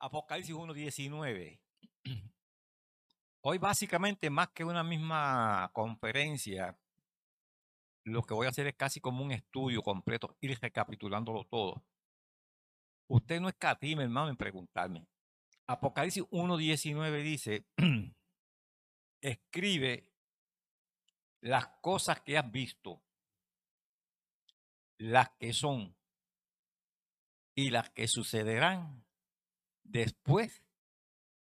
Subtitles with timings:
[0.00, 1.60] Apocalipsis 1.19.
[3.42, 6.78] Hoy básicamente más que una misma conferencia,
[8.04, 11.84] lo que voy a hacer es casi como un estudio completo, ir recapitulándolo todo.
[13.08, 15.06] Usted no escatime, hermano, en preguntarme.
[15.66, 17.66] Apocalipsis 1.19 dice,
[19.20, 20.12] escribe
[21.40, 23.02] las cosas que has visto,
[24.98, 25.96] las que son
[27.54, 29.07] y las que sucederán
[29.88, 30.64] después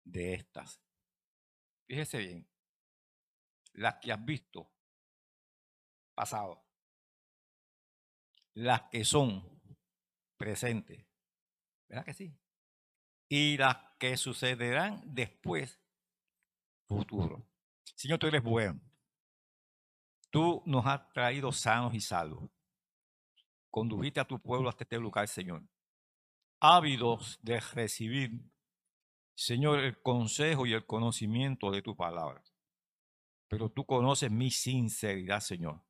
[0.04, 0.82] de estas.
[1.88, 2.50] Fíjese bien,
[3.74, 4.72] las que has visto,
[6.14, 6.66] pasado,
[8.54, 9.62] las que son
[10.38, 11.06] presentes,
[11.88, 12.38] ¿verdad que sí?
[13.30, 15.80] Y las que sucederán después,
[16.88, 17.48] futuro.
[17.96, 18.82] Señor, tú eres bueno.
[20.30, 22.50] Tú nos has traído sanos y salvos.
[23.70, 25.64] Condujiste a tu pueblo hasta este lugar, Señor.
[26.62, 28.32] Ávidos de recibir,
[29.36, 32.44] Señor, el consejo y el conocimiento de tu palabra.
[33.50, 35.82] Pero tú conoces mi sinceridad, Señor.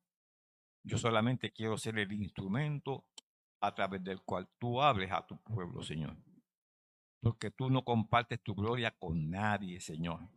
[0.82, 3.04] Yo solamente quiero ser el instrumento
[3.60, 6.16] a través del cual tú hables a tu pueblo, Señor.
[7.20, 10.28] Porque tú no compartes tu gloria con nadie, Señor.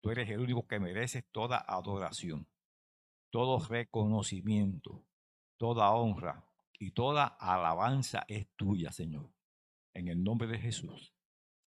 [0.00, 2.48] Tú eres el único que mereces toda adoración
[3.30, 5.04] todo reconocimiento,
[5.58, 6.44] toda honra
[6.78, 9.30] y toda alabanza es tuya, Señor.
[9.98, 11.12] En el nombre de Jesús.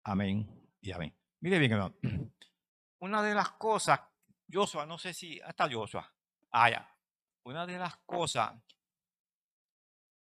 [0.04, 0.48] Amén
[0.80, 1.18] y amén.
[1.40, 1.96] Mire bien, hermano.
[3.00, 4.02] Una de las cosas,
[4.48, 6.14] Joshua, no sé si, hasta Joshua,
[6.52, 6.96] ah, ya.
[7.44, 8.54] Una de las cosas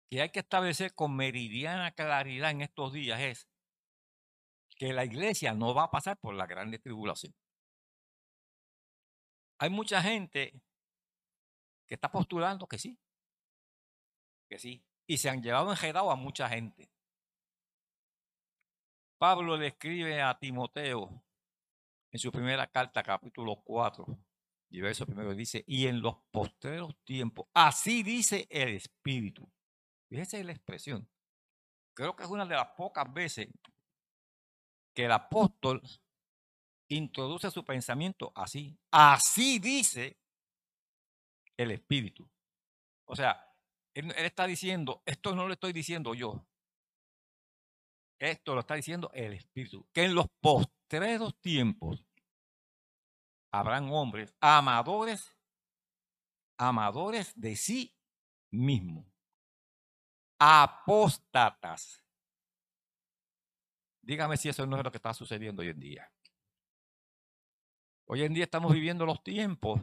[0.09, 3.47] que hay que establecer con meridiana claridad en estos días es
[4.75, 7.35] que la iglesia no va a pasar por la grande tribulación.
[9.59, 10.59] Hay mucha gente
[11.85, 12.97] que está postulando que sí,
[14.49, 16.89] que sí, y se han llevado enredado a mucha gente.
[19.19, 21.21] Pablo le escribe a Timoteo
[22.09, 24.07] en su primera carta, capítulo 4,
[24.69, 29.47] y verso primero dice, y en los postreros tiempos, así dice el Espíritu.
[30.07, 31.07] Fíjese la expresión.
[31.93, 33.49] Creo que es una de las pocas veces
[34.93, 35.81] que el apóstol
[36.87, 38.79] introduce su pensamiento así.
[38.89, 40.17] Así dice
[41.57, 42.25] el Espíritu.
[43.03, 43.53] O sea,
[43.93, 46.47] él, está diciendo, esto no lo estoy diciendo yo.
[48.19, 49.87] Esto lo está diciendo el Espíritu.
[49.93, 52.05] Que en los postreros tiempos
[53.51, 55.35] habrán hombres amadores,
[56.57, 57.95] amadores de sí
[58.51, 59.05] mismos,
[60.37, 62.03] apóstatas.
[64.01, 66.11] Dígame si eso no es lo que está sucediendo hoy en día.
[68.05, 69.79] Hoy en día estamos viviendo los tiempos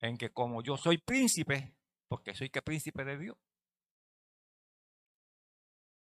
[0.00, 1.76] en que como yo soy príncipe,
[2.08, 3.36] porque soy que príncipe de Dios,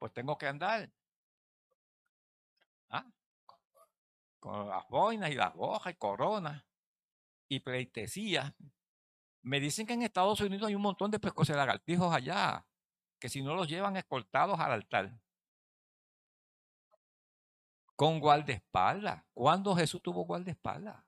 [0.01, 0.91] pues tengo que andar
[2.89, 3.05] ¿ah?
[4.39, 6.65] con las boinas y las hojas y coronas
[7.47, 8.51] y pleitesías.
[9.43, 12.65] Me dicen que en Estados Unidos hay un montón de pescos lagartijos allá,
[13.19, 15.21] que si no los llevan escoltados al altar.
[17.95, 19.23] Con guardaespaldas.
[19.35, 21.05] ¿Cuándo Jesús tuvo guardaespaldas?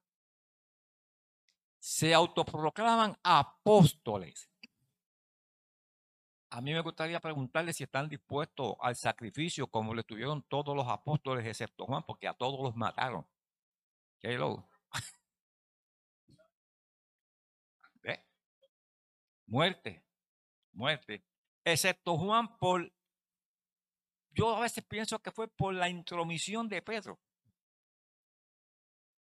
[1.79, 4.52] se autoproclaman apóstoles.
[6.53, 10.87] A mí me gustaría preguntarle si están dispuestos al sacrificio como le tuvieron todos los
[10.87, 13.25] apóstoles excepto Juan, porque a todos los mataron.
[14.21, 14.69] Hello.
[19.47, 20.03] Muerte,
[20.73, 21.25] muerte.
[21.65, 22.93] Excepto Juan por,
[24.29, 27.19] yo a veces pienso que fue por la intromisión de Pedro.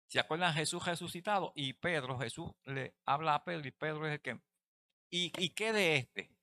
[0.07, 1.53] ¿Se acuerdan Jesús resucitado?
[1.55, 4.41] Y Pedro, Jesús le habla a Pedro y Pedro es el que...
[5.11, 6.38] ¿Y, y qué de este?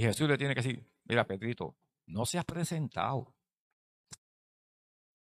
[0.00, 3.36] Y Jesús le tiene que decir, mira Pedrito, no se has presentado.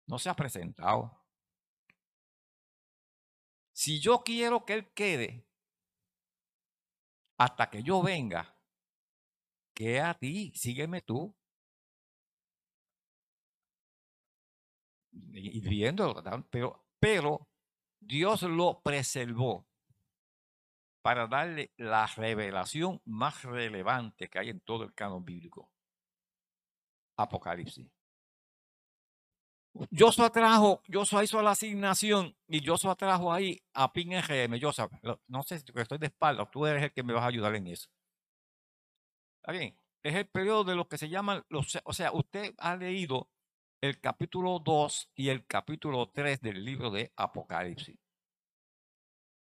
[0.06, 1.24] No se ha presentado.
[3.72, 5.48] Si yo quiero que él quede
[7.38, 8.54] hasta que yo venga,
[9.72, 11.34] que a ti, sígueme tú.
[15.32, 17.48] y viendo, pero, pero
[17.98, 19.66] Dios lo preservó
[21.06, 25.70] para darle la revelación más relevante que hay en todo el canon bíblico.
[27.16, 27.88] Apocalipsis.
[29.96, 34.58] Joshua trajo, Joshua hizo la asignación y Joshua trajo ahí a Pin RM.
[34.60, 34.90] Joshua,
[35.28, 37.68] no sé si estoy de espalda, tú eres el que me vas a ayudar en
[37.68, 37.88] eso.
[39.44, 42.74] Está bien, es el periodo de lo que se llaman los, o sea, usted ha
[42.74, 43.30] leído
[43.80, 47.96] el capítulo 2 y el capítulo 3 del libro de Apocalipsis.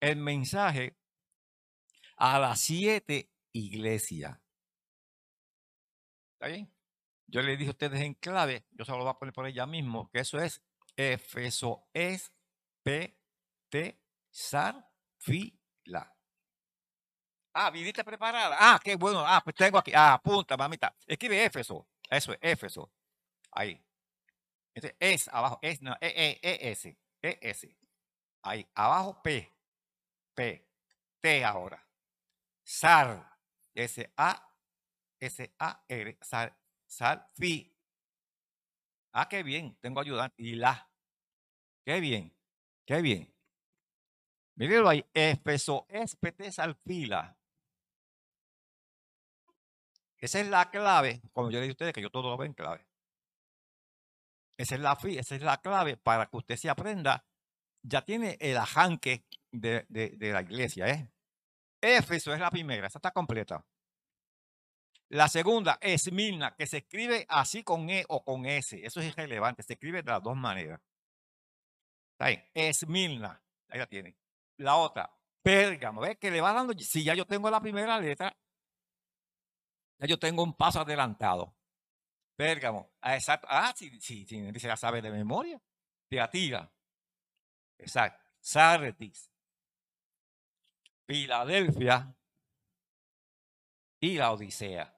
[0.00, 0.96] El mensaje
[2.20, 4.38] a las siete iglesias.
[6.34, 6.72] ¿Está bien?
[7.26, 9.66] Yo le dije a ustedes en clave, yo se lo voy a poner por ella
[9.66, 10.62] mismo, que eso es
[10.96, 12.30] Efeso es
[12.82, 13.18] P
[13.70, 13.98] T
[14.30, 14.86] Sar
[15.18, 16.14] Fila.
[17.54, 18.56] Ah, viniste preparada.
[18.58, 19.24] Ah, qué bueno.
[19.26, 19.92] Ah, pues tengo aquí.
[19.94, 20.94] Ah, apunta, mamita.
[21.06, 21.88] Escribe Éfeso.
[22.08, 22.92] Eso es, Éfeso.
[23.52, 23.82] Ahí.
[24.74, 25.58] Es abajo.
[25.62, 26.96] Es, no, E, E, E, S.
[27.22, 27.76] E, S.
[28.42, 28.68] Ahí.
[28.74, 29.52] Abajo, P.
[30.34, 30.68] P.
[31.20, 31.84] T ahora.
[32.70, 33.26] SAR.
[33.74, 34.54] S, A,
[35.18, 36.18] S, A, R.
[36.20, 36.56] SAR.
[36.86, 37.76] SAR, FI.
[39.12, 39.76] Ah, qué bien.
[39.80, 40.36] Tengo ayudante.
[40.38, 40.88] Y la.
[41.84, 42.32] Qué bien.
[42.86, 43.34] Qué bien.
[44.54, 45.04] Mírenlo ahí.
[45.12, 47.36] Éfeso, espete, salfila.
[50.18, 52.46] Esa es la clave, como yo le dije a ustedes, que yo todo lo veo
[52.46, 52.86] en clave.
[54.56, 57.24] Esa es la, esa es la clave para que usted se aprenda.
[57.82, 60.88] Ya tiene el ajanque de, de, la iglesia.
[60.88, 61.10] ¿eh?
[61.80, 63.64] Éfeso es la primera, esa está completa.
[65.08, 68.78] La segunda, es Mirna, que se escribe así con E o con S.
[68.84, 70.80] Eso es irrelevante, se escribe de las dos maneras.
[72.12, 74.16] Está ahí, Esmirna, ahí la tiene.
[74.58, 75.10] La otra,
[75.42, 76.18] Pérgamo, ¿ves?
[76.18, 78.36] Que le va dando, si ya yo tengo la primera letra,
[79.98, 81.54] ya yo tengo un paso adelantado.
[82.36, 82.90] Pérgamo.
[83.00, 83.46] Ah, exacto.
[83.50, 85.60] Ah, sí, sí, sí, se la sabe de memoria.
[86.08, 86.70] Teatira.
[87.78, 88.24] Exacto.
[88.40, 89.30] Sardis.
[91.10, 92.14] Filadelfia.
[94.00, 94.96] Y la Odisea.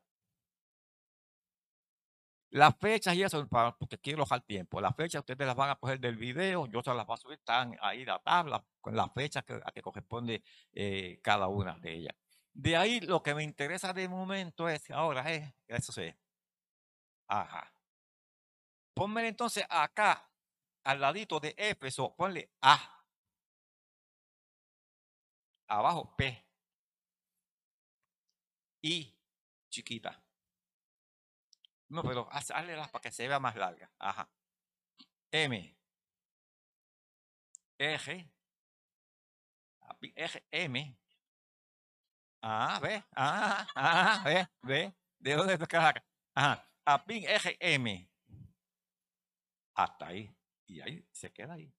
[2.51, 4.79] Las fechas y eso, porque quiero al tiempo.
[4.83, 7.39] Las fechas ustedes las van a coger del video, yo se las voy a subir,
[7.39, 10.43] están ahí la tabla con las fechas que, a que corresponde
[10.75, 12.15] eh, cada una de ellas.
[12.53, 16.15] De ahí lo que me interesa de momento es, ahora es, eso sí.
[17.27, 17.75] Ajá.
[18.93, 20.31] Ponme entonces acá,
[20.85, 23.02] al ladito de Éfeso, ponle A.
[25.73, 26.45] Abajo P.
[28.83, 29.17] I,
[29.71, 30.23] chiquita.
[31.89, 33.91] No, pero hazle las para que se vea más larga.
[33.99, 34.29] Ajá.
[35.31, 35.75] M.
[37.79, 38.31] Eje.
[40.15, 40.99] Eje M.
[42.43, 46.05] Ah, ve, ah, ah, ve, ve, ¿de dónde está acá?
[46.35, 47.25] Ajá, a pin
[47.61, 48.11] M.
[49.75, 50.37] Hasta ahí.
[50.67, 51.73] Y ahí se queda ahí.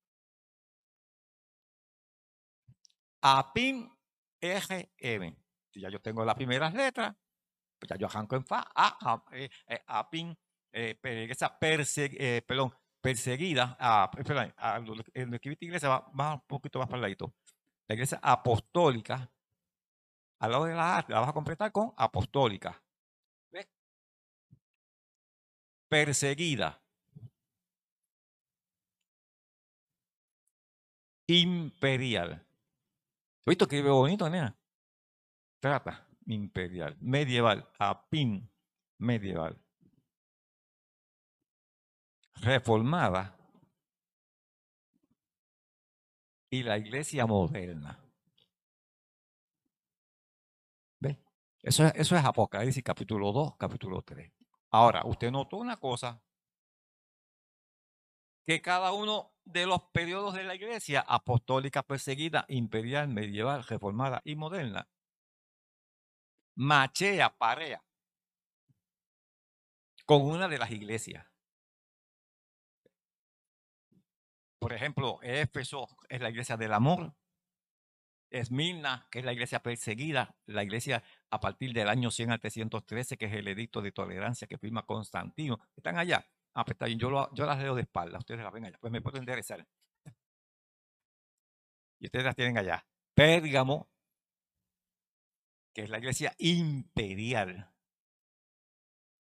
[3.23, 3.89] A pin
[4.41, 5.37] M.
[5.71, 7.15] Si ya yo tengo las primeras letras,
[7.79, 8.65] pues ya yo arranco en fa.
[8.75, 10.37] A, a, eh, eh, a pin,
[10.73, 10.99] eh,
[11.29, 14.77] esa eh, perdón, perseguida, a, perdón, a,
[15.13, 17.33] en la iglesia va, va un poquito más para el ladito.
[17.87, 19.31] La iglesia apostólica
[20.39, 22.83] al lado de la A la vas a completar con apostólica.
[23.51, 23.67] ¿Ves?
[25.89, 26.81] Perseguida.
[31.27, 32.45] Imperial.
[33.45, 34.57] ¿Viste que bonito, nena?
[35.59, 36.07] Trata.
[36.27, 36.97] Imperial.
[37.01, 37.69] Medieval.
[37.79, 38.49] Apin.
[38.99, 39.61] Medieval.
[42.35, 43.37] Reformada.
[46.49, 47.99] Y la iglesia moderna.
[51.63, 54.29] Eso es, eso es Apocalipsis capítulo 2, capítulo 3.
[54.71, 56.21] Ahora, usted notó una cosa,
[58.45, 64.35] que cada uno de los periodos de la iglesia, apostólica perseguida, imperial, medieval, reformada y
[64.35, 64.87] moderna,
[66.55, 67.83] machea, parea
[70.05, 71.25] con una de las iglesias.
[74.59, 77.13] Por ejemplo, Éfeso es la iglesia del amor,
[78.29, 83.17] Esmirna, que es la iglesia perseguida, la iglesia a partir del año 100 al 313,
[83.17, 85.59] que es el edicto de tolerancia que firma Constantino.
[85.75, 86.25] ¿Están allá?
[86.55, 89.01] Ah, pues está bien, yo, las leo de espalda, ustedes las ven allá, pues me
[89.01, 89.65] pueden interesar.
[91.99, 92.85] Y ustedes las tienen allá.
[93.15, 93.89] Pérgamo,
[95.73, 97.71] que es la iglesia imperial.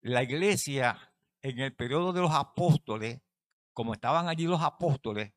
[0.02, 3.20] La iglesia en el periodo de los apóstoles,
[3.72, 5.32] como estaban allí los apóstoles,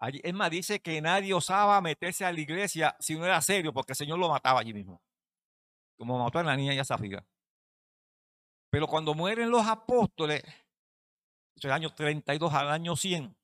[0.00, 3.92] es más, dice que nadie osaba meterse a la iglesia si no era serio, porque
[3.92, 5.00] el Señor lo mataba allí mismo.
[5.96, 7.24] Como mató a la niña ya sabía.
[8.68, 10.42] Pero cuando mueren los apóstoles,
[11.56, 13.36] es el año 32 al año 100,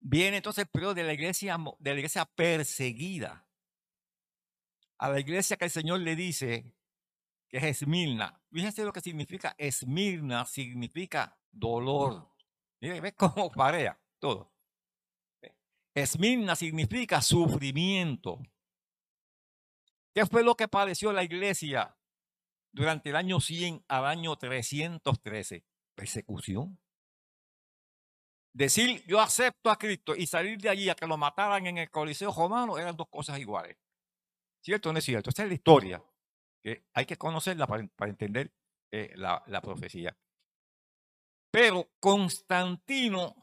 [0.00, 3.46] viene entonces el periodo de la iglesia, de la iglesia perseguida.
[4.98, 6.74] A la iglesia que el Señor le dice
[7.48, 8.40] que es Esmirna.
[8.52, 12.30] Fíjense lo que significa Esmirna, significa dolor.
[12.80, 14.52] Miren, ¿ves cómo parea todo?
[15.94, 18.40] Esmirna significa sufrimiento.
[20.14, 21.96] ¿Qué fue lo que padeció la iglesia
[22.72, 25.64] durante el año 100 al año 313?
[26.00, 26.78] Persecución.
[28.54, 31.90] Decir yo acepto a Cristo y salir de allí a que lo mataran en el
[31.90, 33.76] Coliseo romano eran dos cosas iguales.
[34.62, 35.28] ¿Cierto o no es cierto?
[35.28, 36.02] Esa es la historia
[36.62, 38.50] que hay que conocerla para, para entender
[38.90, 40.16] eh, la, la profecía.
[41.50, 43.36] Pero Constantino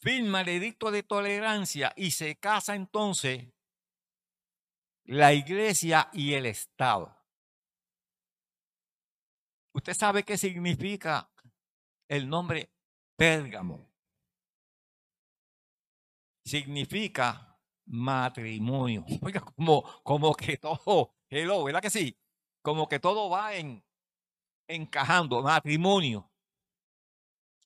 [0.00, 3.48] firma el edicto de tolerancia y se casa entonces
[5.04, 7.21] la iglesia y el Estado.
[9.74, 11.30] ¿Usted sabe qué significa
[12.08, 12.70] el nombre
[13.16, 13.90] Pérgamo?
[16.44, 19.04] Significa matrimonio.
[19.22, 22.18] Oiga, como, como que todo, hello, ¿verdad que sí?
[22.62, 23.82] Como que todo va en,
[24.68, 26.30] encajando, matrimonio.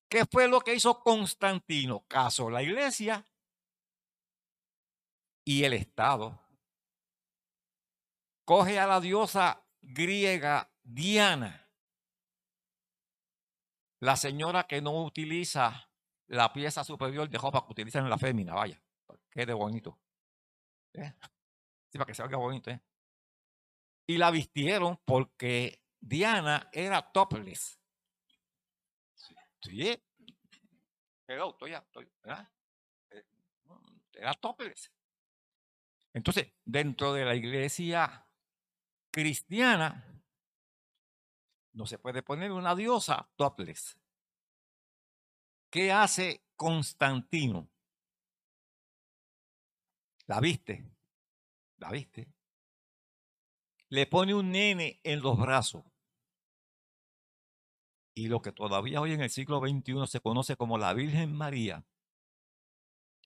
[0.08, 2.06] ¿Qué fue lo que hizo Constantino?
[2.06, 3.26] Casó la iglesia
[5.44, 6.40] y el Estado.
[8.44, 11.65] Coge a la diosa griega Diana
[14.06, 15.90] la señora que no utiliza
[16.28, 18.80] la pieza superior de ropa que utilizan en la fémina, vaya,
[19.28, 19.98] quede bonito.
[20.94, 21.12] ¿eh?
[21.88, 22.70] Sí, para que se vea bonito.
[22.70, 22.80] ¿eh?
[24.08, 27.80] Y la vistieron porque Diana era topless.
[29.60, 29.96] Sí.
[31.24, 32.48] Pero estoy, estoy, ¿verdad?
[33.10, 33.24] Eh,
[34.14, 34.92] era topless.
[36.12, 38.28] Entonces, dentro de la iglesia
[39.12, 40.15] cristiana,
[41.76, 43.98] no se puede poner una diosa topless.
[45.70, 47.68] ¿Qué hace Constantino?
[50.26, 50.90] ¿La viste?
[51.76, 52.32] ¿La viste?
[53.90, 55.84] Le pone un nene en los brazos.
[58.14, 61.84] Y lo que todavía hoy en el siglo XXI se conoce como la Virgen María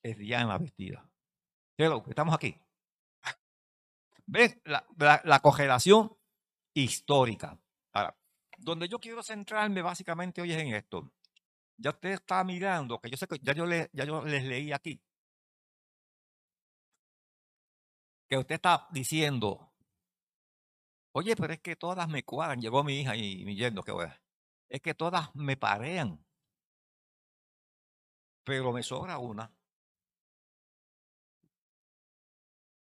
[0.02, 1.08] es Diana vestida.
[2.10, 2.60] estamos aquí.
[4.26, 4.84] ¿Ves la,
[5.24, 5.40] la,
[6.74, 7.60] histórica?
[8.60, 11.12] Donde yo quiero centrarme básicamente hoy es en esto.
[11.78, 15.00] Ya usted está mirando, que yo sé que ya yo, yo les leí aquí,
[18.28, 19.72] que usted está diciendo,
[21.12, 22.60] oye, pero es que todas me cuadran.
[22.60, 23.92] Llegó mi hija y mi yendo, que
[24.68, 26.24] Es que todas me parean.
[28.44, 29.52] Pero me sobra una.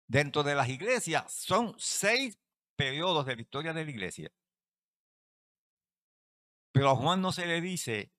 [0.07, 2.39] Dentro de las iglesias son seis
[2.77, 4.31] periodos de la historia de la iglesia.
[6.75, 8.13] Pero a Juan no se le dice,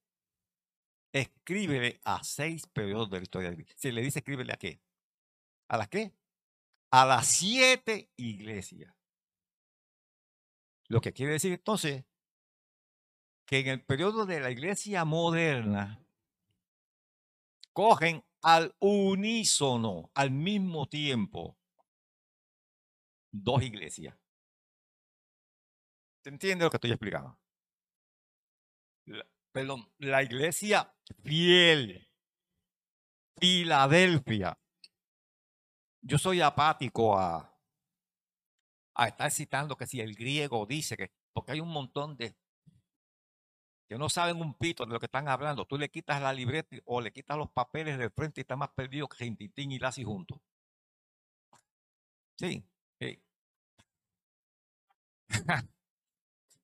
[1.11, 3.65] escríbele a seis periodos de la historia de.
[3.75, 4.81] Se le dice, escríbele a qué?
[5.67, 6.13] ¿A las qué?
[6.89, 8.95] A las siete iglesias.
[10.87, 12.05] Lo que quiere decir entonces
[13.45, 16.07] que en el periodo de la iglesia moderna
[17.73, 21.57] cogen al unísono, al mismo tiempo,
[23.33, 24.17] dos iglesias.
[26.23, 27.37] ¿Se entiende lo que estoy explicando?
[29.51, 30.93] Perdón, la iglesia
[31.23, 32.09] fiel,
[33.39, 34.57] Filadelfia.
[36.01, 37.55] Yo soy apático a,
[38.95, 42.35] a estar citando que si el griego dice que, porque hay un montón de
[43.87, 45.65] que no saben un pito de lo que están hablando.
[45.65, 48.69] Tú le quitas la libreta o le quitas los papeles del frente y está más
[48.69, 50.39] perdido que Gentitín y Lassi juntos.
[52.37, 52.63] Sí,
[52.99, 53.21] sí.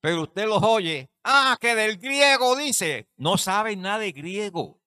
[0.02, 4.82] Pero usted los oye, ah, que del griego dice, no saben nada de griego.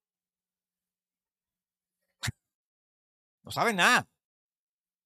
[3.44, 4.06] No saben nada.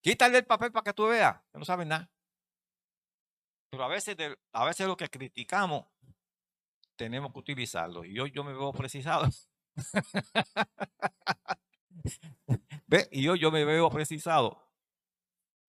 [0.01, 2.09] Quítale el papel para que tú veas, que no saben nada.
[3.69, 4.17] Pero a veces,
[4.51, 5.85] a veces lo que criticamos,
[6.95, 8.03] tenemos que utilizarlo.
[8.03, 9.29] Y yo, yo me veo precisado.
[12.87, 13.07] ¿Ve?
[13.11, 14.59] Y yo, yo me veo precisado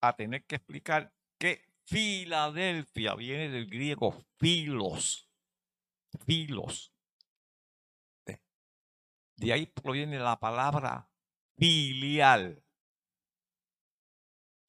[0.00, 5.28] a tener que explicar que Filadelfia viene del griego filos.
[6.25, 6.94] Filos.
[9.35, 11.11] De ahí proviene la palabra
[11.56, 12.64] filial.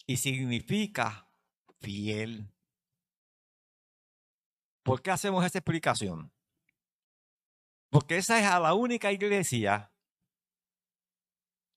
[0.07, 1.31] Y significa
[1.79, 2.51] fiel.
[4.81, 6.33] ¿Por qué hacemos esa explicación?
[7.91, 9.93] Porque esa es a la única iglesia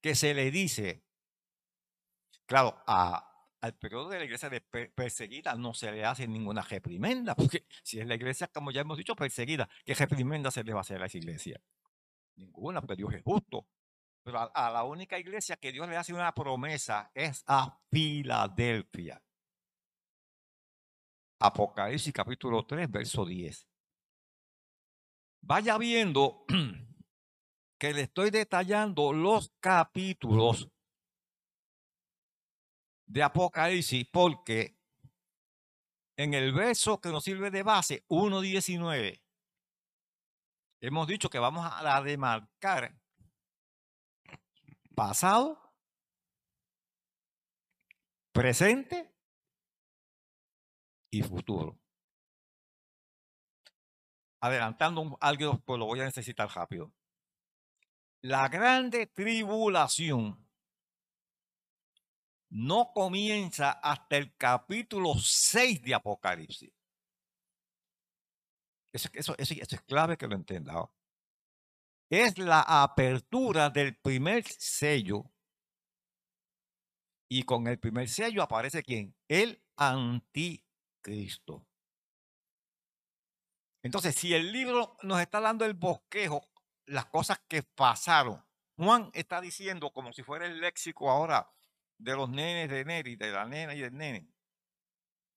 [0.00, 1.04] que se le dice,
[2.46, 3.33] claro, a,
[3.64, 4.50] al periodo de la iglesia
[4.94, 8.98] perseguida no se le hace ninguna reprimenda, porque si es la iglesia, como ya hemos
[8.98, 11.58] dicho, perseguida, ¿qué reprimenda se le va a hacer a esa iglesia?
[12.36, 13.66] Ninguna, pero Dios es justo.
[14.22, 19.22] Pero a, la única iglesia que Dios le hace una promesa es a Filadelfia.
[21.40, 23.66] Apocalipsis capítulo 3, verso 10.
[25.42, 26.44] Vaya viendo
[27.78, 30.73] que le estoy detallando los capítulos
[33.06, 34.78] de Apocalipsis porque
[36.16, 39.20] en el verso que nos sirve de base, 1.19,
[40.80, 42.96] hemos dicho que vamos a demarcar
[44.94, 45.60] pasado,
[48.32, 49.12] presente
[51.10, 51.78] y futuro.
[54.40, 56.92] adelantando algo, pues lo voy a necesitar rápido.
[58.20, 60.43] La grande tribulación
[62.54, 66.72] no comienza hasta el capítulo 6 de Apocalipsis.
[68.92, 70.88] Eso, eso, es clave que lo entienda.
[72.08, 75.32] Es la apertura del primer sello.
[77.28, 79.16] Y con el primer sello aparece quién?
[79.26, 81.66] El anticristo.
[83.82, 86.48] Entonces, si el libro nos está dando el bosquejo,
[86.86, 88.46] las cosas que pasaron,
[88.76, 91.50] Juan está diciendo como si fuera el léxico ahora
[92.04, 94.28] de los nenes de Neri, de la nena y del nene.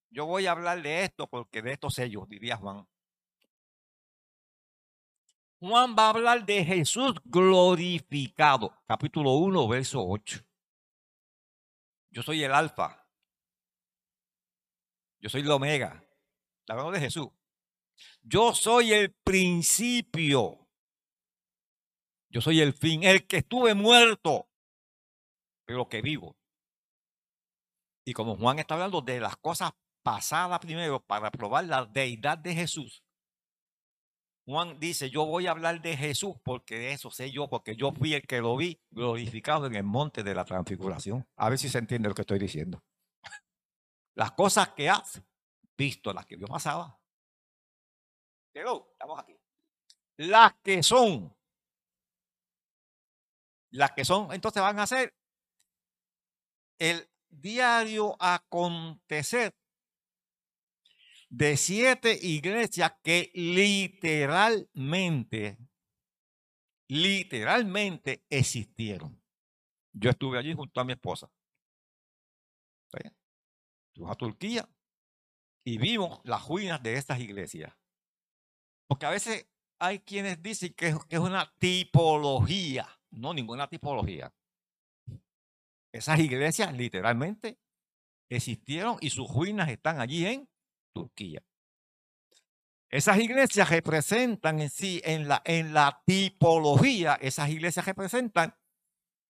[0.10, 2.86] Yo voy a hablar de esto porque de estos sellos, diría Juan.
[5.60, 8.74] Juan va a hablar de Jesús glorificado.
[8.86, 10.44] Capítulo 1, verso 8.
[12.12, 13.08] Yo soy el alfa.
[15.20, 16.04] Yo soy el omega.
[16.68, 17.30] Hablamos de Jesús.
[18.22, 20.68] Yo soy el principio.
[22.30, 23.04] Yo soy el fin.
[23.04, 24.50] El que estuve muerto,
[25.66, 26.37] pero que vivo.
[28.08, 32.56] Y como Juan está hablando de las cosas pasadas primero para probar la deidad de
[32.56, 33.04] Jesús,
[34.46, 37.92] Juan dice, yo voy a hablar de Jesús porque de eso sé yo, porque yo
[37.92, 41.28] fui el que lo vi glorificado en el monte de la transfiguración.
[41.36, 42.82] A ver si se entiende lo que estoy diciendo.
[44.16, 45.22] Las cosas que has
[45.78, 46.98] visto, las que yo pasaba.
[48.54, 49.38] Pero, estamos aquí.
[50.16, 51.36] Las que son.
[53.72, 55.14] Las que son, entonces van a ser
[56.80, 57.06] el
[57.42, 59.56] diario acontecer
[61.30, 65.58] de siete iglesias que literalmente,
[66.88, 69.22] literalmente existieron.
[69.92, 71.32] Yo estuve allí junto a mi esposa.
[73.94, 74.70] Fuimos a Turquía
[75.66, 77.76] y vimos las ruinas de estas iglesias.
[78.88, 82.88] Porque a veces hay quienes dicen que es una tipología.
[83.10, 84.34] No, ninguna tipología.
[85.98, 87.58] Esas iglesias literalmente
[88.30, 90.48] existieron y sus ruinas están allí en
[90.94, 91.44] Turquía.
[92.90, 98.56] Esas iglesias representan en sí, en la, tipología, esas iglesias representan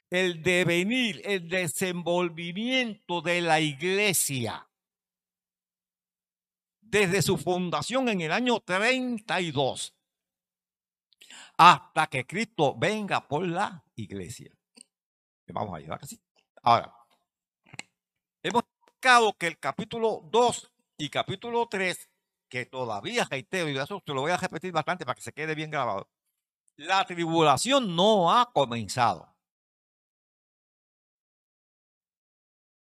[0.09, 4.69] el devenir, el desenvolvimiento de la iglesia
[6.81, 9.93] desde su fundación en el año 32
[11.57, 14.51] hasta que Cristo venga por la iglesia.
[15.47, 16.21] Vamos a llevar así.
[16.63, 16.93] Ahora,
[18.43, 22.09] hemos explicado que el capítulo 2 y capítulo 3,
[22.49, 25.55] que todavía reitero, y eso te lo voy a repetir bastante para que se quede
[25.55, 26.09] bien grabado,
[26.77, 29.35] la tribulación no ha comenzado.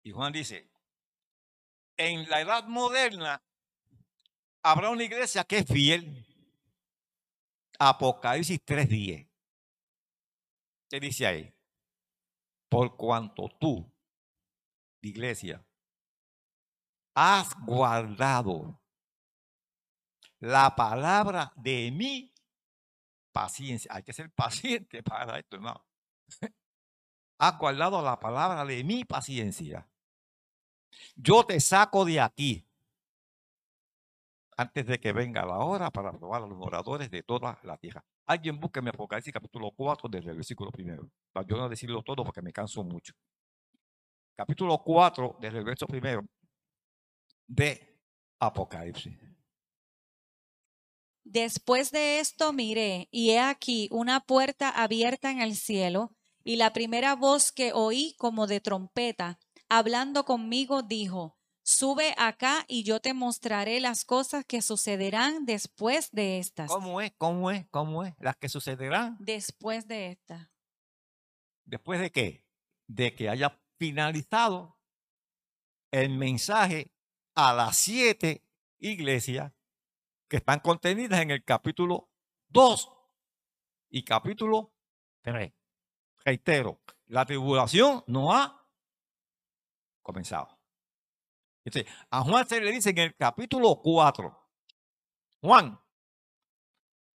[0.02, 0.70] Y Juan dice,
[1.96, 3.42] en la edad moderna
[4.62, 6.26] habrá una iglesia que es fiel.
[7.78, 9.28] Apocalipsis 3.10.
[10.88, 11.54] ¿Qué dice ahí?
[12.70, 13.92] Por cuanto tú,
[15.02, 15.62] iglesia,
[17.14, 18.80] has guardado
[20.38, 22.32] la palabra de mi
[23.32, 23.92] paciencia.
[23.92, 25.84] Hay que ser paciente para esto, hermano.
[27.38, 29.88] Has guardado la palabra de mi paciencia.
[31.16, 32.68] Yo te saco de aquí
[34.58, 38.04] antes de que venga la hora para probar a los moradores de toda la tierra.
[38.30, 41.10] Alguien busque mi Apocalipsis capítulo 4 desde el versículo primero.
[41.32, 43.12] Para yo no decirlo todo porque me canso mucho.
[44.36, 46.24] Capítulo 4 desde el primero
[47.48, 48.00] de
[48.38, 49.18] Apocalipsis.
[51.24, 56.14] Después de esto miré, y he aquí una puerta abierta en el cielo,
[56.44, 61.36] y la primera voz que oí como de trompeta, hablando conmigo, dijo,
[61.70, 66.68] Sube acá y yo te mostraré las cosas que sucederán después de estas.
[66.68, 67.12] ¿Cómo es?
[67.16, 67.64] ¿Cómo es?
[67.70, 68.12] ¿Cómo es?
[68.18, 69.16] Las que sucederán.
[69.20, 70.50] Después de estas.
[71.64, 72.44] ¿Después de qué?
[72.88, 74.80] De que haya finalizado
[75.92, 76.92] el mensaje
[77.36, 78.44] a las siete
[78.80, 79.52] iglesias
[80.28, 82.10] que están contenidas en el capítulo
[82.48, 82.92] 2
[83.90, 84.74] y capítulo
[85.22, 85.52] 3.
[86.24, 88.68] Reitero, la tribulación no ha
[90.02, 90.59] comenzado.
[91.64, 94.48] Entonces, a Juan se le dice en el capítulo 4,
[95.42, 95.80] Juan,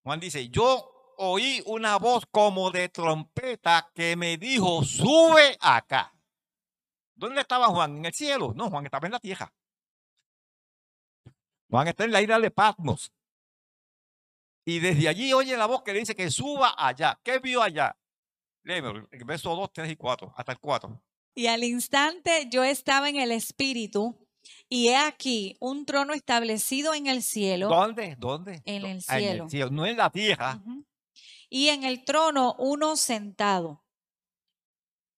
[0.02, 6.14] Juan dice, yo oí una voz como de trompeta que me dijo, sube acá.
[7.14, 7.98] ¿Dónde estaba Juan?
[7.98, 8.52] En el cielo.
[8.54, 9.52] No, Juan estaba en la tierra.
[11.70, 13.12] Juan está en la isla de Patmos.
[14.66, 17.20] Y desde allí oye la voz que le dice que suba allá.
[17.22, 17.96] ¿Qué vio allá?
[18.62, 21.02] Léeme verso 2, 3 y 4, hasta el 4.
[21.34, 24.23] Y al instante yo estaba en el espíritu
[24.68, 27.68] Y he aquí un trono establecido en el cielo.
[27.68, 28.16] ¿Dónde?
[28.18, 28.62] ¿Dónde?
[28.64, 29.70] En el Ah, cielo.
[29.70, 30.62] no en la tierra.
[31.48, 33.84] Y en el trono uno sentado.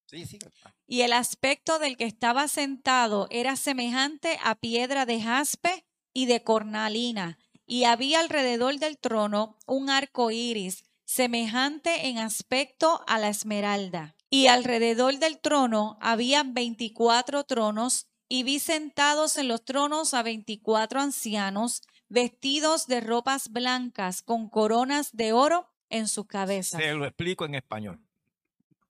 [0.05, 0.39] Sí, sí.
[0.85, 6.43] Y el aspecto del que estaba sentado era semejante a piedra de jaspe y de
[6.43, 7.37] cornalina.
[7.65, 14.15] Y había alrededor del trono un arco iris, semejante en aspecto a la esmeralda.
[14.29, 20.99] Y alrededor del trono había veinticuatro tronos, y vi sentados en los tronos a veinticuatro
[20.99, 26.81] ancianos, vestidos de ropas blancas, con coronas de oro en sus cabezas.
[26.81, 28.01] Se lo explico en español.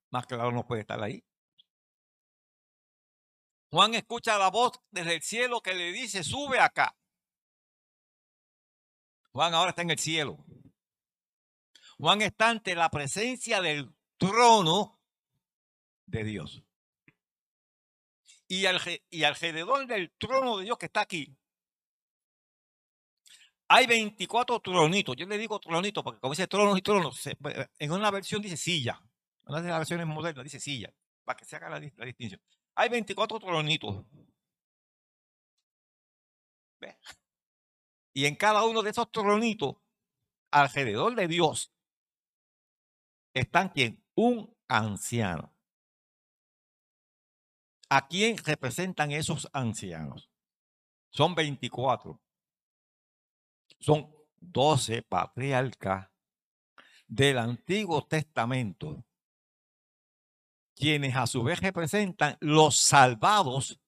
[0.10, 1.24] Más claro no puede estar ahí.
[3.70, 6.98] Juan escucha la voz desde el cielo que le dice, sube acá.
[9.34, 10.44] Juan ahora está en el cielo.
[11.98, 15.00] Juan está ante la presencia del trono
[16.06, 16.64] de Dios.
[18.48, 21.36] Y, alre- y alrededor del trono de Dios que está aquí,
[23.70, 25.16] hay 24 tronitos.
[25.18, 27.38] Yo le digo tronitos porque como dice tronos y tronos, se-
[27.80, 29.02] en una versión dice silla.
[29.46, 32.42] Una de las versiones modernas dice silla, para que se haga la distinción.
[32.76, 34.06] Hay 24 tronitos.
[36.82, 36.98] Ve.
[38.14, 39.76] Y en cada uno de esos tronitos,
[40.52, 41.72] alrededor de Dios,
[43.34, 44.04] están quien?
[44.16, 45.57] Un anciano.
[47.90, 50.30] ¿A quién representan esos ancianos?
[51.10, 52.20] Son 24.
[53.80, 56.10] Son 12 patriarcas
[57.08, 59.06] del Antiguo Testamento,
[60.76, 63.80] quienes a su vez representan los salvados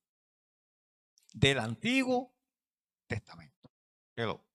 [1.33, 2.33] del Antiguo
[3.07, 3.69] Testamento.
[4.13, 4.45] Pero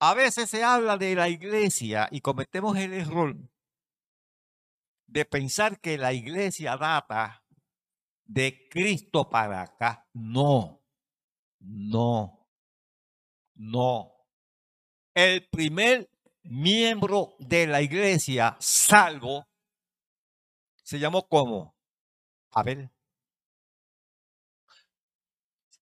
[0.00, 3.36] a veces se habla de la iglesia y cometemos el error
[5.08, 7.42] de pensar que la iglesia data
[8.24, 10.06] de Cristo para acá.
[10.12, 10.84] No,
[11.60, 12.48] no,
[13.54, 14.12] no.
[15.14, 16.08] El primer
[16.42, 19.48] miembro de la iglesia salvo
[20.82, 21.74] se llamó como
[22.52, 22.90] Abel.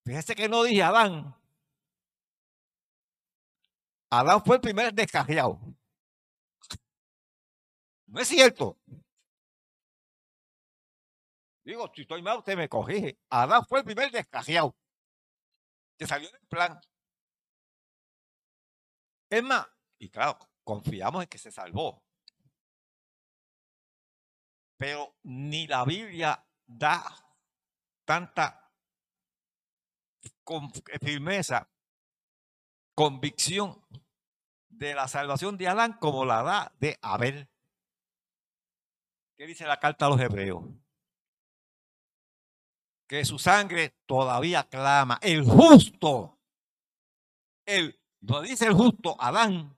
[0.05, 1.35] Fíjese que no dije Adán.
[4.09, 5.59] Adán fue el primer descarriado.
[8.07, 8.79] No es cierto.
[11.67, 13.19] Digo, si estoy mal, usted me corrige.
[13.29, 14.77] Adán fue el primer descarriado
[15.99, 16.81] que salió del plan.
[19.29, 19.67] Es más,
[19.99, 22.05] y claro, confiamos en que se salvó.
[24.79, 27.03] Pero ni la Biblia da
[28.05, 28.73] tanta
[30.45, 30.71] con-
[31.03, 31.69] firmeza,
[32.95, 33.85] convicción
[34.69, 37.51] de la salvación de Adán como la da de Abel.
[39.37, 40.63] ¿Qué dice la carta a los hebreos?
[43.07, 45.19] Que su sangre todavía clama.
[45.23, 46.41] El justo,
[47.65, 49.77] el, no dice el justo, Adán,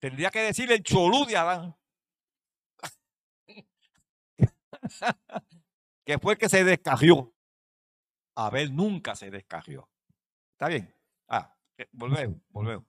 [0.00, 1.76] tendría que decir el cholú de Adán.
[6.04, 7.32] que fue que se descarrió.
[8.34, 9.88] Abel nunca se descarrió.
[10.52, 10.94] ¿Está bien?
[11.28, 12.86] Ah, eh, volvemos, volvemos.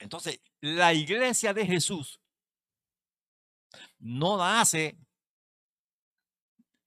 [0.00, 2.20] Entonces, la iglesia de Jesús
[3.98, 4.98] no nace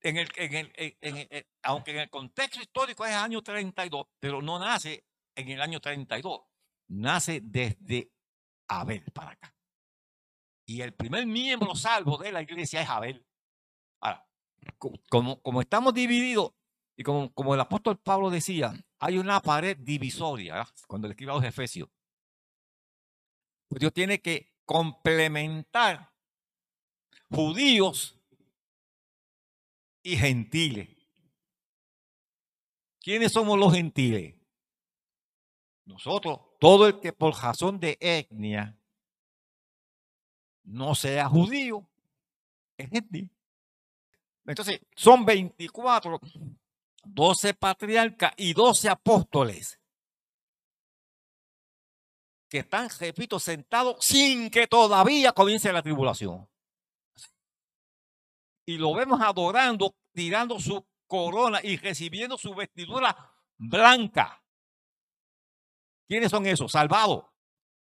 [0.02, 4.40] en el, en el- en- el- aunque en el contexto histórico es año 32, pero
[4.42, 6.40] no nace en el año 32,
[6.88, 8.10] nace desde
[8.68, 9.54] Abel para acá.
[10.66, 13.26] Y el primer miembro salvo de la iglesia es Abel.
[14.00, 14.26] Ahora,
[14.78, 16.52] co- como, como estamos divididos,
[16.96, 21.36] y como, como el apóstol Pablo decía, hay una pared divisoria, cuando le escribe a
[21.36, 21.88] los Efesios.
[23.68, 26.12] Pues Dios tiene que complementar
[27.30, 28.19] judíos
[30.02, 30.88] y gentiles.
[33.00, 34.34] ¿Quiénes somos los gentiles?
[35.84, 38.78] Nosotros, todo el que por razón de etnia
[40.64, 41.88] no sea judío,
[42.76, 43.30] es gentil.
[44.46, 46.20] Entonces, son 24,
[47.04, 49.80] 12 patriarcas y 12 apóstoles
[52.48, 56.49] que están, repito, sentados sin que todavía comience la tribulación.
[58.70, 64.44] Y lo vemos adorando, tirando su corona y recibiendo su vestidura blanca.
[66.06, 66.70] ¿Quiénes son esos?
[66.70, 67.24] Salvados.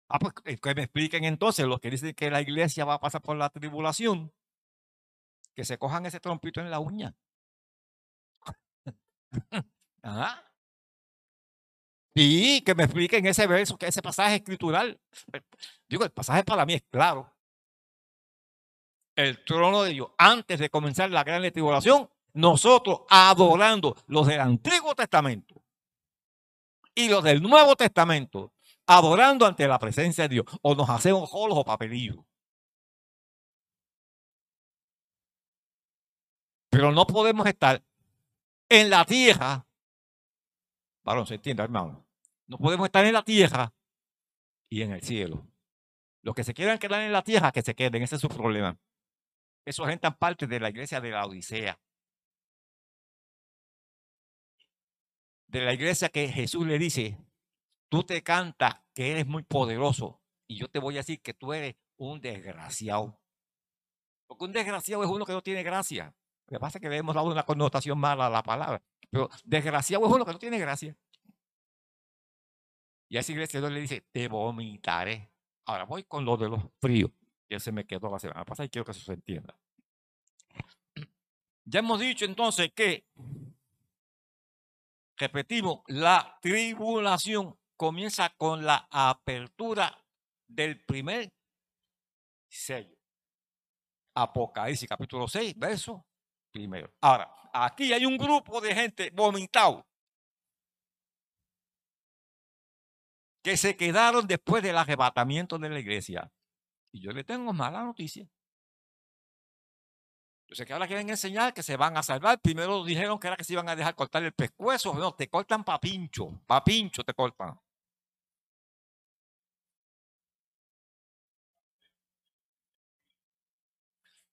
[0.09, 2.99] Ah, pues eh, que me expliquen entonces los que dicen que la iglesia va a
[2.99, 4.33] pasar por la tribulación.
[5.55, 7.15] Que se cojan ese trompito en la uña.
[10.01, 10.43] Ajá.
[12.15, 15.01] Sí, que me expliquen ese verso, que ese pasaje escritural.
[15.89, 17.32] Digo, el pasaje para mí es claro.
[19.15, 24.95] El trono de Dios, antes de comenzar la gran tribulación, nosotros adorando los del Antiguo
[24.95, 25.61] Testamento
[26.95, 28.53] y los del Nuevo Testamento,
[28.87, 32.17] adorando ante la presencia de Dios, o nos hacemos jolos o papelillos.
[36.69, 37.83] Pero no podemos estar
[38.67, 39.65] en la tierra.
[41.03, 42.03] Varón, se entiende, hermano.
[42.47, 43.71] No podemos estar en la tierra
[44.69, 45.45] y en el cielo.
[46.23, 48.01] Los que se quieran quedar en la tierra, que se queden.
[48.01, 48.75] Ese es su problema.
[49.65, 51.79] Eso gente parte de la iglesia de la Odisea.
[55.47, 57.17] De la iglesia que Jesús le dice,
[57.89, 61.53] tú te cantas que eres muy poderoso y yo te voy a decir que tú
[61.53, 63.19] eres un desgraciado.
[64.27, 66.15] Porque un desgraciado es uno que no tiene gracia.
[66.47, 68.81] Lo que pasa es que le hemos dado una connotación mala a la palabra.
[69.09, 70.97] Pero desgraciado es uno que no tiene gracia.
[73.09, 75.31] Y a esa iglesia Dios le dice, te vomitaré.
[75.65, 77.11] Ahora voy con lo de los fríos.
[77.59, 79.55] Se me quedó la semana pasada y quiero que se entienda.
[81.65, 83.05] Ya hemos dicho entonces que,
[85.17, 89.97] repetimos, la tribulación comienza con la apertura
[90.47, 91.31] del primer
[92.49, 92.97] sello.
[94.15, 96.05] Apocalipsis capítulo 6, verso
[96.51, 96.91] primero.
[97.01, 99.85] Ahora, aquí hay un grupo de gente vomitado
[103.43, 106.31] que se quedaron después del arrebatamiento de la iglesia.
[106.93, 108.29] Y yo le tengo mala noticia.
[110.47, 112.39] Yo sé que ahora quieren enseñar que se van a salvar.
[112.39, 114.93] Primero dijeron que era que se iban a dejar cortar el pescuezo.
[114.93, 116.41] No, te cortan papincho.
[116.45, 117.59] Papincho te cortan.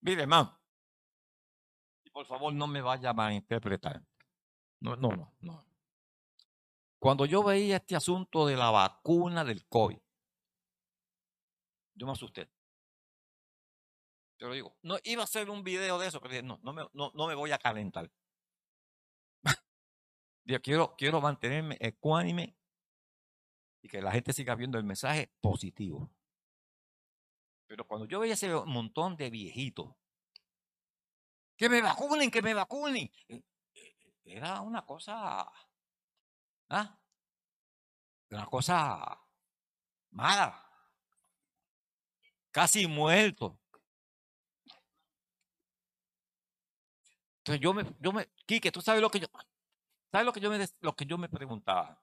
[0.02, 0.58] Mire, hermano.
[2.04, 4.02] Y por favor, no me vaya a interpretar.
[4.80, 5.66] No, no, no, no.
[6.98, 9.98] Cuando yo veía este asunto de la vacuna del COVID,
[12.00, 12.50] yo me asusté.
[14.38, 16.72] Te lo digo, no iba a hacer un video de eso, pero dije, no, no
[16.72, 18.10] me, no, me voy a calentar.
[20.44, 22.56] yo quiero, quiero mantenerme ecuánime
[23.82, 26.10] y que la gente siga viendo el mensaje positivo.
[27.66, 29.94] Pero cuando yo veía ese montón de viejitos,
[31.56, 33.42] que me vacunen, que me vacunen, eh,
[33.74, 35.46] eh, era una cosa
[36.70, 36.98] ¿Ah?
[38.30, 39.18] Una cosa
[40.12, 40.69] mala.
[42.52, 43.58] Casi muerto.
[47.38, 49.26] Entonces yo me, yo me, Quique, tú sabes lo que yo,
[50.12, 52.00] sabes lo que yo me, lo que yo me preguntaba.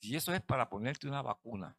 [0.00, 1.76] Si eso es para ponerte una vacuna.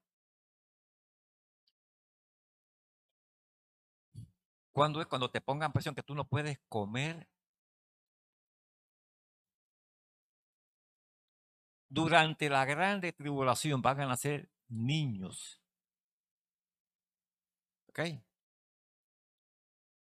[4.72, 7.28] ¿Cuándo es cuando te pongan presión que tú no puedes comer
[11.90, 15.62] durante la grande tribulación van a nacer niños.
[17.98, 18.24] ¿Ok?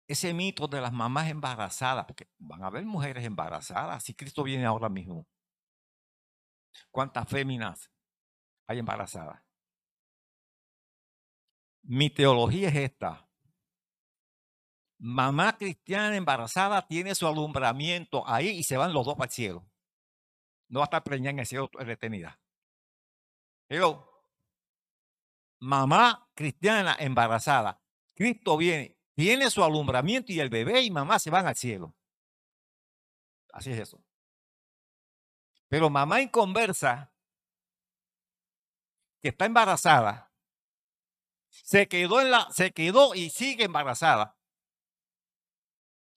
[0.07, 4.65] Ese mito de las mamás embarazadas, porque van a haber mujeres embarazadas, si Cristo viene
[4.65, 5.27] ahora mismo.
[6.91, 7.91] ¿Cuántas féminas
[8.67, 9.41] hay embarazadas?
[11.83, 13.27] Mi teología es esta.
[14.99, 19.73] Mamá cristiana embarazada tiene su alumbramiento ahí y se van los dos para el cielo
[20.73, 22.39] no va a estar preñada en el cielo retenida.
[23.67, 24.12] Pero,
[25.63, 27.81] mamá cristiana embarazada,
[28.13, 31.95] Cristo viene, tiene su alumbramiento y el bebé y mamá se van al cielo.
[33.51, 34.03] Así es eso.
[35.69, 37.13] Pero mamá inconversa,
[39.21, 40.31] que está embarazada,
[41.49, 44.37] se quedó en la, se quedó y sigue embarazada.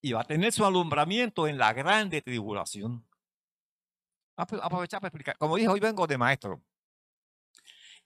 [0.03, 3.07] Y va a tener su alumbramiento en la grande tribulación
[4.37, 5.39] aprovechar para explicar.
[5.39, 6.63] Como dije, hoy vengo de maestro.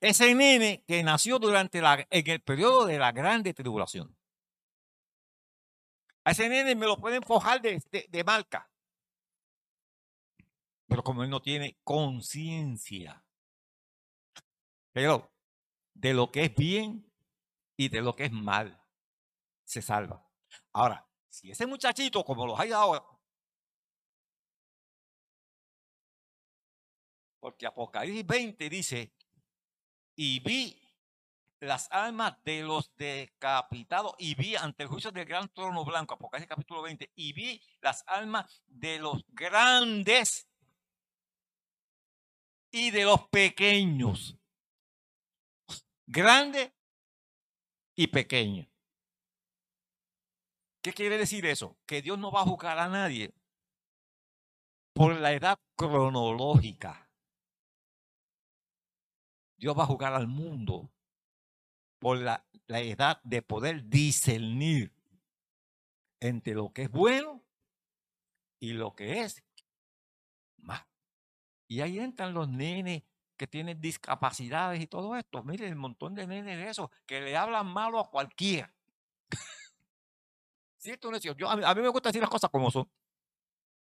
[0.01, 4.17] Ese nene que nació durante en el periodo de la grande tribulación.
[6.25, 8.71] A ese nene me lo pueden fojar de, de marca.
[10.87, 13.23] Pero como él no tiene conciencia.
[14.93, 15.31] Pero
[15.95, 17.07] de lo que es bien
[17.77, 18.83] y de lo que es mal,
[19.65, 20.27] se salva.
[20.73, 23.05] Ahora, si ese muchachito, como los hay ahora,
[27.41, 29.13] Porque Apocalipsis 20 dice,
[30.23, 30.79] y vi
[31.61, 36.47] las almas de los decapitados y vi ante el juicio del gran trono blanco, Apocalipsis
[36.47, 40.47] capítulo 20, y vi las almas de los grandes
[42.71, 44.37] y de los pequeños.
[46.07, 46.75] Grande
[47.97, 48.69] y pequeño.
[50.83, 51.79] ¿Qué quiere decir eso?
[51.87, 53.33] Que Dios no va a juzgar a nadie
[54.93, 57.10] por la edad cronológica.
[59.61, 60.91] Dios va a jugar al mundo
[61.99, 64.91] por la, edad de poder discernir
[66.19, 67.45] entre lo que es bueno
[68.59, 69.45] y lo que es
[70.57, 70.87] más.
[71.69, 73.03] Y ahí entran los nenes
[73.37, 75.43] que tienen discapacidades y todo esto.
[75.43, 78.73] Miren, el montón de nenes de esos que le hablan malo a cualquiera.
[80.79, 81.39] ¿Cierto cierto?
[81.39, 82.91] Yo, a mí me gusta decir las cosas como son.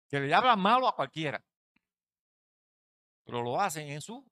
[0.10, 1.44] Que le hablan malo a cualquiera.
[3.24, 4.24] Pero lo hacen en su,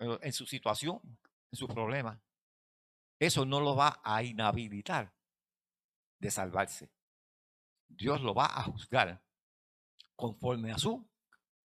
[0.00, 1.00] en su situación,
[1.50, 2.20] en su problema.
[3.18, 5.12] Eso no lo va a inhabilitar
[6.18, 6.90] de salvarse.
[7.88, 9.22] Dios lo va a juzgar
[10.16, 11.06] conforme a su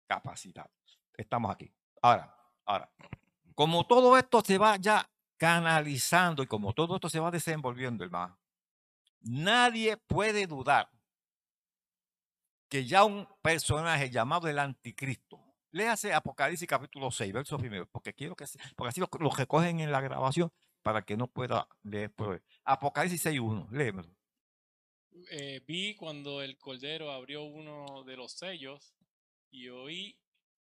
[0.06, 0.70] capacidad.
[1.14, 1.72] Estamos aquí.
[2.02, 2.92] Ahora, ahora,
[3.54, 8.38] como todo esto se va ya canalizando y como todo esto se va desenvolviendo, hermano,
[9.20, 10.90] nadie puede dudar
[12.68, 15.40] que ya un personaje llamado el anticristo,
[15.72, 18.44] léase Apocalipsis capítulo 6, verso primero, porque quiero que,
[18.76, 20.52] porque así lo, lo recogen en la grabación
[20.82, 24.16] para que no pueda leer por Apocalipsis 6.1, léemelo.
[25.30, 28.94] Eh, vi cuando el cordero abrió uno de los sellos
[29.50, 30.16] y oí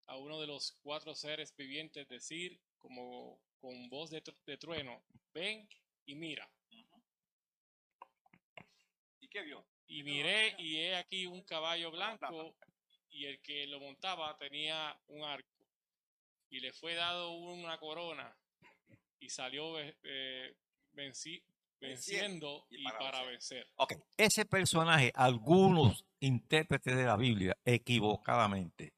[0.07, 5.03] a uno de los cuatro seres vivientes decir como con voz de, de trueno,
[5.35, 5.69] ven
[6.05, 6.49] y mira.
[9.21, 9.67] ¿Y qué vio?
[9.89, 12.57] Y miré y he aquí un caballo blanco
[13.11, 15.49] y el que lo montaba tenía un arco
[16.51, 18.37] y le fue dado una corona
[19.19, 20.57] y salió eh,
[20.95, 21.43] venci-
[21.81, 23.67] venciendo y y para para vencer.
[23.77, 28.95] Ok, ese personaje, algunos intérpretes de la Biblia, equivocadamente,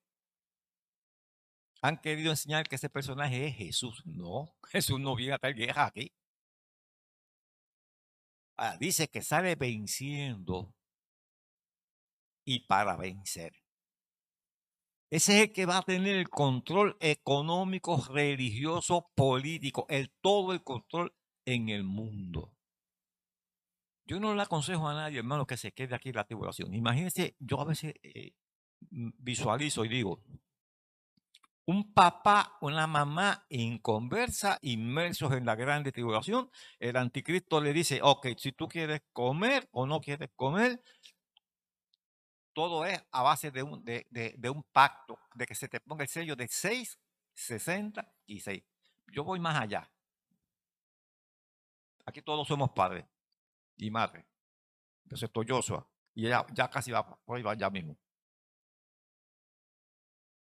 [1.80, 4.02] han querido enseñar que ese personaje es Jesús.
[4.04, 6.12] No, Jesús no viene a tal guerra aquí.
[8.56, 10.74] Ah, dice que sale venciendo
[12.44, 13.52] y para vencer.
[15.10, 20.62] Ese es el que va a tener el control económico, religioso, político, el todo el
[20.62, 21.14] control
[21.46, 22.52] en el mundo.
[24.04, 26.74] Yo no le aconsejo a nadie, hermano, que se quede aquí en la tribulación.
[26.74, 28.32] Imagínense, yo a veces eh,
[28.90, 30.22] visualizo y digo,
[31.68, 38.28] un papá, una mamá inconversa, inmersos en la grande tribulación, el anticristo le dice, ok,
[38.38, 40.80] si tú quieres comer o no quieres comer,
[42.52, 46.08] todo es a base de un, de, un pacto, de que se te ponga el
[46.08, 46.98] sello de 6,
[47.34, 48.62] 60 y 6.
[49.08, 49.90] Yo voy más allá.
[52.04, 53.06] Aquí todos somos padres
[53.76, 54.24] y madres.
[55.10, 55.86] Excepto Joshua.
[56.14, 57.96] Y ella ya casi va por ahí, va ya mismo.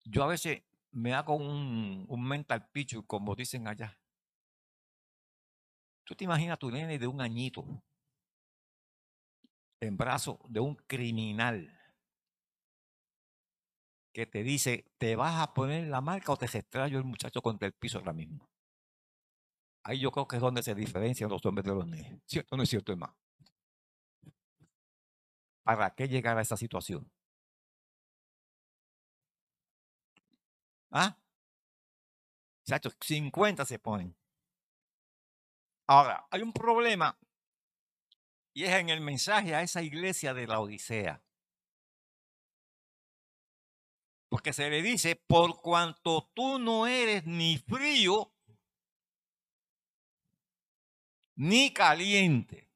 [0.04, 3.98] Yo a veces me hago un, mental picture, como dicen allá.
[6.04, 7.64] Tú te imaginas tu nene de un añito
[9.80, 11.75] en brazo de un criminal
[14.16, 17.66] que te dice, te vas a poner la marca o te extrayo el muchacho contra
[17.66, 18.48] el piso ahora mismo.
[19.84, 22.18] Ahí yo creo que es donde se diferencian los hombres de los niños.
[22.24, 23.14] ¿Cierto o no es cierto, hermano?
[25.64, 27.12] ¿Para qué llegar a esa situación?
[30.90, 31.18] ¿Ah?
[32.66, 34.16] Muchachos, 50 se ponen.
[35.86, 37.18] Ahora, hay un problema
[38.54, 41.22] y es en el mensaje a esa iglesia de la Odisea.
[44.36, 48.34] Porque se le dice, por cuanto tú no eres ni frío
[51.36, 52.70] ni caliente.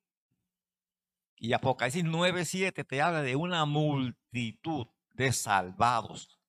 [1.37, 6.41] Y Apocalipsis 9:7 te habla de una multitud de salvados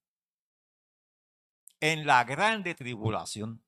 [1.78, 3.62] en la grande tribulación.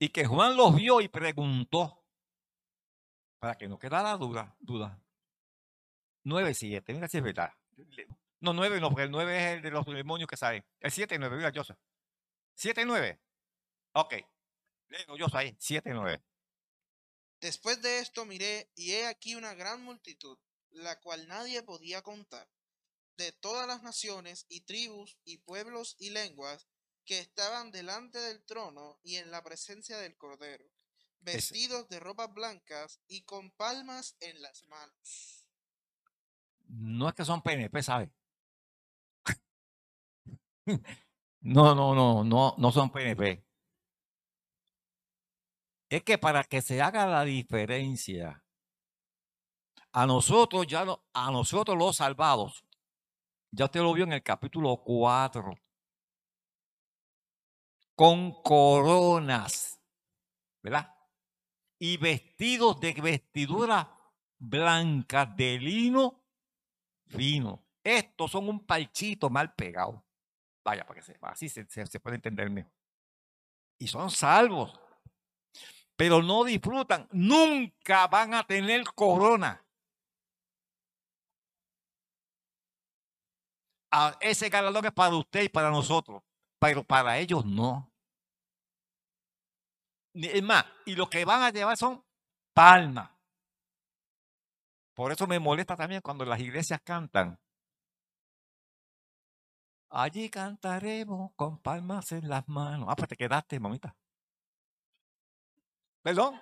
[0.00, 2.04] Y que Juan los vio y preguntó,
[3.38, 5.00] para que no quedara duda, duda.
[6.24, 7.52] 9:7, mira si es verdad.
[8.40, 10.64] No, 9 no, porque el 9 es el de los demonios que salen.
[10.80, 11.78] El 7 9, mira, Joseph.
[12.54, 13.20] 7 9.
[13.92, 14.14] Ok.
[14.88, 16.22] Leo yo ahí, 7 9.
[17.40, 20.38] Después de esto miré, y he aquí una gran multitud,
[20.70, 22.48] la cual nadie podía contar,
[23.16, 26.68] de todas las naciones y tribus y pueblos y lenguas,
[27.04, 30.64] que estaban delante del trono y en la presencia del Cordero,
[31.20, 35.48] vestidos de ropas blancas y con palmas en las manos.
[36.68, 38.10] No es que son PNP, ¿sabes?
[41.40, 43.44] No, no, no, no, no son PNP.
[45.88, 48.44] Es que para que se haga la diferencia,
[49.92, 52.64] a nosotros ya no, a nosotros los salvados,
[53.50, 55.54] ya usted lo vio en el capítulo 4,
[57.94, 59.80] con coronas,
[60.62, 60.94] ¿verdad?
[61.78, 63.96] Y vestidos de vestidura
[64.38, 66.24] blanca de lino
[67.06, 67.64] fino.
[67.82, 70.07] Estos son un palchito mal pegado.
[70.68, 72.70] Vaya, para que así se, se- puede entender mejor.
[73.80, 74.78] Y son salvos.
[75.96, 79.64] Pero no disfrutan, nunca van a tener corona.
[83.90, 86.22] a- ese galardón es para usted y para nosotros,
[86.60, 87.90] pero para ellos no.
[90.12, 92.04] Es más, y lo que van a llevar son
[92.52, 93.10] palmas.
[94.94, 97.40] Por eso me molesta también cuando las iglesias cantan.
[99.90, 102.88] Allí cantaremos con palmas en las manos.
[102.90, 103.96] Ah, pues te quedaste, mamita.
[106.02, 106.40] ¿Perdón?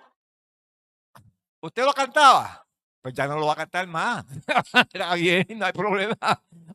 [1.61, 2.67] ¿Usted lo cantaba?
[3.01, 4.25] Pues ya no lo va a cantar más.
[4.93, 6.17] Era bien, no hay problema.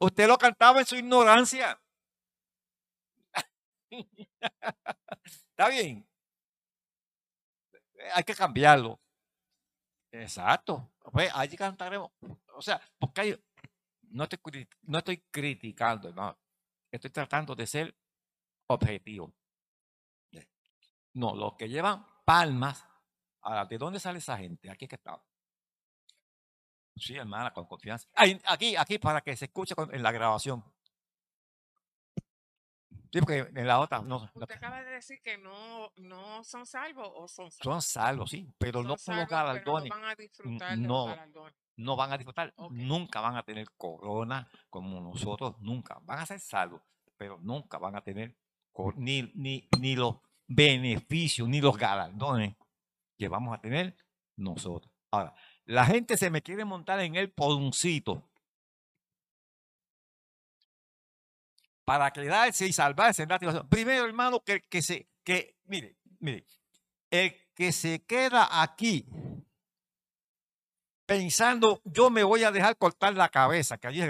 [0.00, 1.78] Usted lo cantaba en su ignorancia.
[5.50, 6.06] Está bien.
[8.14, 8.98] Hay que cambiarlo.
[10.10, 10.90] Exacto.
[11.12, 12.10] Pues allí cantaremos.
[12.54, 13.38] O sea, porque
[14.10, 16.36] no, estoy, no estoy criticando, no.
[16.92, 17.96] Estoy tratando de ser
[18.68, 19.34] objetivo.
[21.14, 22.86] No, los que llevan palmas.
[23.40, 24.70] Ahora, ¿de dónde sale esa gente?
[24.70, 25.22] Aquí es que está.
[26.96, 28.08] Sí, hermana, con confianza.
[28.14, 30.62] Ay, aquí, aquí, para que se escuche en la grabación.
[33.12, 34.30] Sí, porque en la otra no.
[34.34, 37.74] Usted acaba de decir que no, no son salvos o son salvos.
[37.74, 39.90] son salvos, sí, pero Son no con los galardones.
[39.90, 40.88] No van a disfrutar de no.
[40.88, 41.54] los galardones.
[41.76, 45.98] no van a disfrutar, nunca van a tener corona como nosotros, nunca.
[46.04, 46.80] Van a ser salvos,
[47.18, 48.34] pero nunca van a tener
[48.96, 52.56] ni, ni, ni los beneficios, ni los galardones
[53.18, 53.94] que vamos a tener
[54.36, 54.90] nosotros.
[55.10, 55.34] Ahora,
[55.66, 58.31] la gente se me quiere montar en el poncito
[61.84, 63.68] para quedarse y salvarse en la tribulación.
[63.68, 66.44] Primero, hermano, que, que se, que, mire, mire,
[67.10, 69.06] el que se queda aquí
[71.06, 74.02] pensando, yo me voy a dejar cortar la cabeza, que allí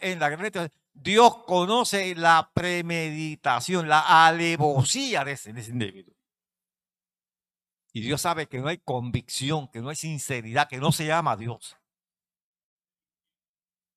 [0.00, 6.14] en la grecia, Dios conoce la premeditación, la alevosía de ese, de ese individuo.
[7.92, 11.36] Y Dios sabe que no hay convicción, que no hay sinceridad, que no se llama
[11.36, 11.76] Dios.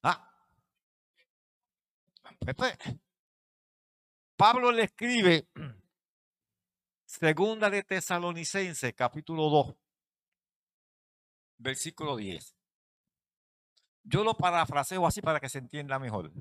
[0.04, 0.32] Ah.
[2.40, 2.78] Pues, pues,
[4.38, 5.48] Pablo le escribe,
[7.06, 9.76] segunda de Tesalonicenses, capítulo 2,
[11.58, 12.56] versículo 10.
[14.04, 16.32] Yo lo parafraseo así para que se entienda mejor.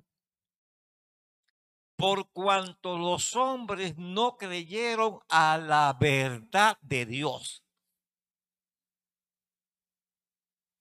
[1.97, 7.64] Por cuanto los hombres no creyeron a la verdad de Dios,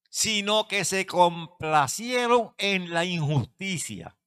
[0.10, 4.18] sino que se complacieron en la injusticia.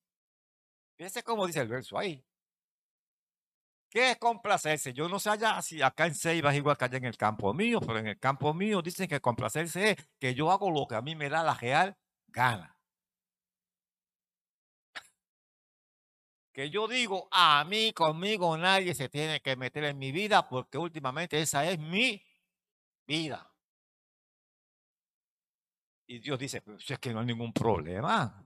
[0.96, 2.24] Fíjense cómo dice el verso ahí.
[3.90, 4.92] ¿Qué es complacerse?
[4.92, 7.54] Yo no sé allá si acá en Ceiba es igual que allá en el campo
[7.54, 10.94] mío, pero en el campo mío dicen que complacerse es que yo hago lo que
[10.96, 12.76] a mí me da la real gana.
[16.52, 20.76] Que yo digo, a mí conmigo nadie se tiene que meter en mi vida porque
[20.76, 22.22] últimamente esa es mi
[23.06, 23.50] vida.
[26.06, 28.44] Y Dios dice, si es que no hay ningún problema.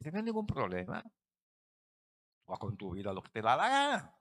[0.00, 1.02] No hay ningún problema.
[2.44, 4.19] Tú haz con tu vida lo que te da la gana.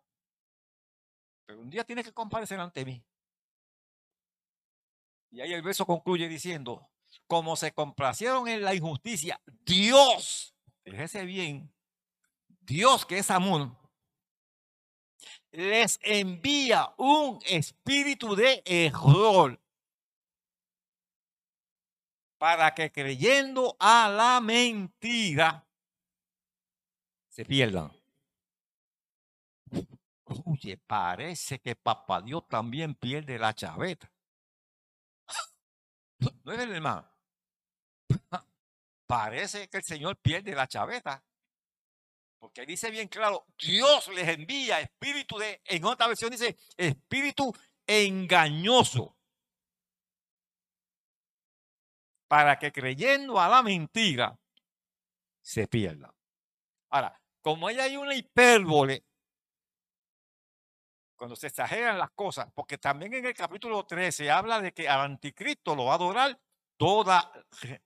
[1.49, 3.03] Pero un día tienes que comparecer ante mí.
[5.31, 6.87] Y ahí el verso concluye diciendo,
[7.25, 11.73] como se complacieron en la injusticia, Dios, fíjese bien,
[12.59, 13.75] Dios que es amor,
[15.49, 19.59] les envía un espíritu de error
[22.37, 25.67] para que creyendo a la mentira
[27.27, 27.98] se pierdan.
[30.45, 34.11] Oye, parece que papá Dios también pierde la chaveta.
[36.19, 37.11] ¿No es verdad, hermano?
[39.07, 41.23] Parece que el Señor pierde la chaveta.
[42.37, 47.53] Porque dice bien claro, Dios les envía espíritu de, en otra versión dice, espíritu
[47.85, 49.17] engañoso.
[52.27, 54.39] Para que creyendo a la mentira
[55.41, 56.13] se pierda.
[56.91, 59.03] Ahora, como ahí hay una hipérbole,
[61.19, 65.01] cuando se exageran las cosas, porque también en el capítulo 13 habla de que al
[65.01, 66.39] anticristo lo va a adorar
[66.77, 67.29] toda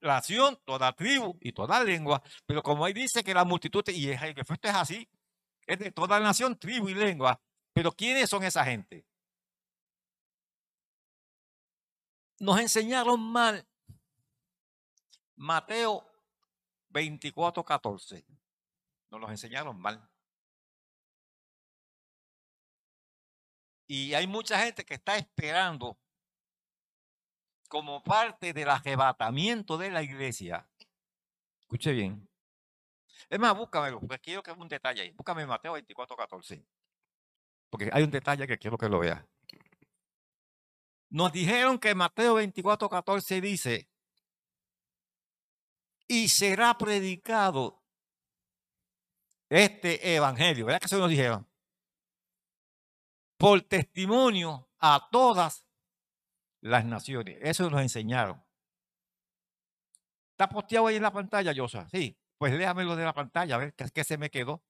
[0.01, 4.21] nación, toda tribu y toda lengua, pero como ahí dice que la multitud, y es-
[4.21, 5.09] el es así,
[5.65, 7.41] es de toda nación, tribu y lengua,
[7.73, 9.03] pero ¿quiénes son esa gente?
[12.39, 13.65] Nos enseñaron mal
[15.35, 16.05] Mateo
[16.89, 18.23] 24, 14.
[19.09, 20.07] Nos los enseñaron mal.
[23.95, 25.99] Y hay mucha gente que está esperando
[27.69, 30.67] como parte del arrebatamiento de la iglesia.
[31.59, 32.27] Escuche bien.
[33.29, 35.11] Es más, búscamelo, porque quiero que un detalle ahí.
[35.11, 36.65] Búscame Mateo 24, 14.
[37.69, 39.27] Porque hay un detalle que quiero que lo vea.
[41.09, 43.91] Nos dijeron que Mateo 24, 14 dice,
[46.07, 47.83] y será predicado
[49.49, 50.65] este evangelio.
[50.65, 51.52] ¿Verdad que eso nos dijeron?
[53.43, 55.67] Por testimonio a todas
[56.61, 57.39] las naciones.
[57.41, 58.41] Eso nos enseñaron.
[60.31, 61.89] ¿Está posteado ahí en la pantalla, Yosa?
[61.89, 62.17] Sí.
[62.37, 64.63] Pues léamelo de la pantalla, a ver qué, qué se me quedó.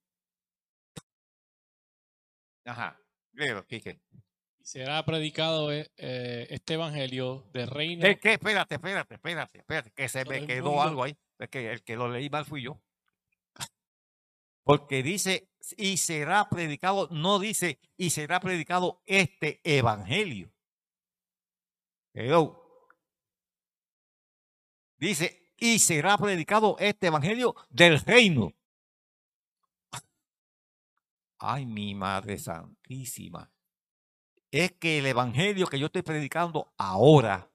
[2.65, 2.99] Ajá.
[3.33, 4.01] Léelo, Quique.
[4.57, 8.01] Y será predicado eh, eh, este evangelio del reino.
[8.01, 8.33] ¿Qué, qué?
[8.33, 10.81] Espérate, espérate, espérate, espérate, que se me quedó mundo.
[10.81, 11.15] algo ahí.
[11.37, 12.81] Es que el que lo leí mal fui yo.
[14.63, 20.51] Porque dice, y será predicado, no dice, y será predicado este evangelio.
[22.13, 22.87] Hello.
[24.97, 28.53] Dice, y será predicado este evangelio del reino.
[31.39, 33.51] Ay, mi Madre Santísima.
[34.49, 37.51] Es que el evangelio que yo estoy predicando ahora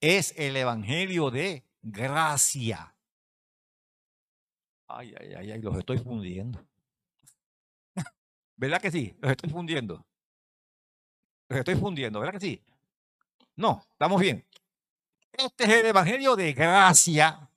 [0.00, 2.94] es el evangelio de gracia.
[4.92, 6.58] Ay, ay, ay, ay, los estoy fundiendo.
[8.56, 9.14] ¿Verdad que sí?
[9.20, 10.04] Los estoy fundiendo.
[11.48, 12.62] Los estoy fundiendo, ¿verdad que sí?
[13.56, 14.44] No, estamos bien.
[15.32, 17.48] Este es el evangelio de gracia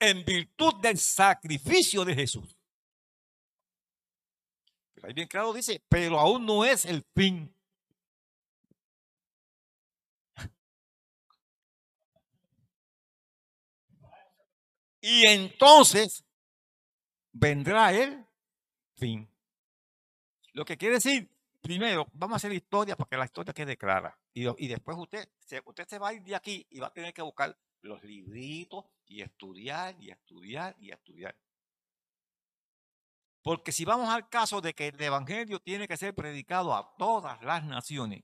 [0.00, 2.56] en virtud del sacrificio de Jesús.
[5.02, 7.54] Ahí bien claro dice, pero aún no es el fin.
[15.00, 16.24] Y entonces
[17.32, 18.26] vendrá el
[18.96, 19.28] fin.
[20.52, 21.30] Lo que quiere decir,
[21.60, 24.18] primero, vamos a hacer historia para que la historia quede clara.
[24.32, 25.28] Y, después usted
[25.64, 28.84] usted se va a ir de aquí y va a tener que buscar los libritos
[29.06, 31.36] y estudiar y estudiar y estudiar.
[33.42, 37.42] Porque si vamos al caso de que el Evangelio tiene que ser predicado a todas
[37.42, 38.22] las naciones,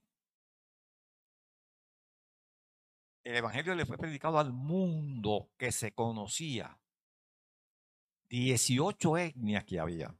[3.26, 6.78] el Evangelio le fue predicado al mundo que se conocía.
[8.28, 10.16] 18 etnias que había.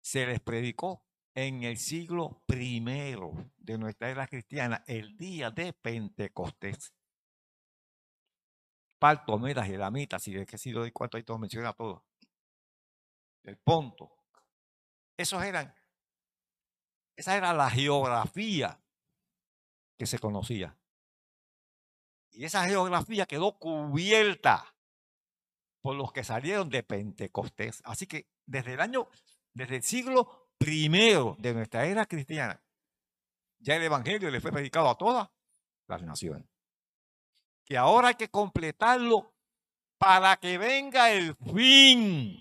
[0.00, 1.04] Se les predicó
[1.34, 6.94] en el siglo primero de nuestra era cristiana, el día de Pentecostés.
[8.98, 12.06] Parto, Medas, Elamitas, si es que si lo doy cuánto ahí todo menciona todo.
[13.42, 14.16] El Ponto.
[15.14, 15.74] Esos eran,
[17.16, 18.80] esa era la geografía
[19.98, 20.74] que se conocía.
[22.36, 24.76] Y esa geografía quedó cubierta
[25.80, 27.80] por los que salieron de Pentecostés.
[27.86, 29.08] Así que desde el año,
[29.54, 32.62] desde el siglo primero de nuestra era cristiana,
[33.58, 35.30] ya el Evangelio le fue predicado a todas
[35.88, 36.46] las naciones.
[37.64, 39.32] Que ahora hay que completarlo
[39.96, 42.38] para que venga el fin.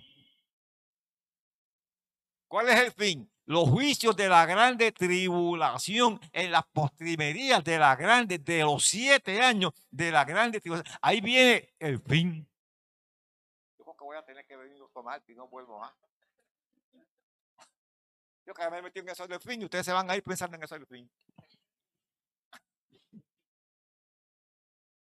[2.50, 3.32] ¿Cuál es el fin?
[3.48, 9.40] Los juicios de la grande tribulación en las postrimerías de la grande, de los siete
[9.42, 10.98] años de la grande tribulación.
[11.02, 12.48] Ahí viene el fin.
[13.78, 15.94] Yo creo que voy a tener que venir a tomar y no vuelvo más.
[18.48, 20.56] Yo que me metí en eso del fin y ustedes se van a ir pensando
[20.58, 21.10] en eso del fin.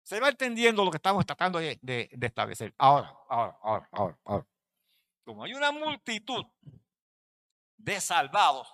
[0.05, 2.72] Se va entendiendo lo que estamos tratando de- de establecer.
[2.78, 4.47] Ahora, ahora, ahora, ahora, ahora.
[5.24, 6.45] Como hay una multitud
[7.89, 8.68] de salvados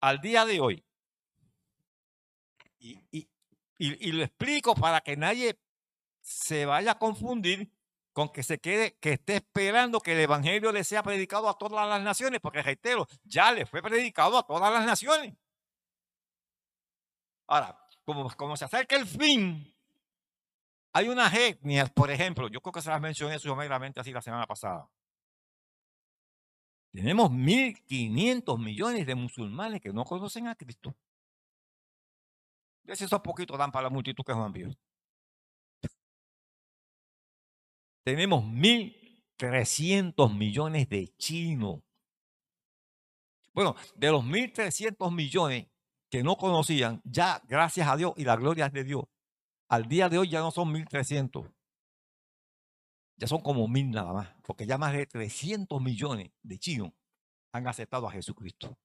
[0.00, 0.84] al día de hoy,
[2.80, 3.28] y,
[4.12, 5.60] lo explico para que nadie
[6.20, 7.72] se vaya a confundir
[8.12, 11.88] con que se quede, que esté esperando que el evangelio le sea predicado a todas
[11.88, 15.34] las naciones, porque reitero, ya le fue predicado a todas las naciones.
[17.46, 19.72] Ahora, como, como se acerca el fin,
[20.92, 24.46] hay unas etnias, por ejemplo, yo creo que se las mencioné someramente así la semana
[24.46, 24.90] pasada.
[26.92, 30.94] Tenemos 1.500 millones de musulmanes que no conocen a Cristo.
[32.84, 34.70] Y esos poquitos dan para la multitud que Juan vio.
[38.04, 41.80] Tenemos 1.300 millones de chinos.
[43.52, 45.68] Bueno, de los 1.300 millones
[46.10, 49.04] que no conocían, ya gracias a Dios y la gloria es de Dios,
[49.68, 51.52] al día de hoy ya no son 1.300.
[53.20, 56.90] Ya son como mil nada más, porque ya más de 300 millones de chinos
[57.52, 58.78] han aceptado a Jesucristo.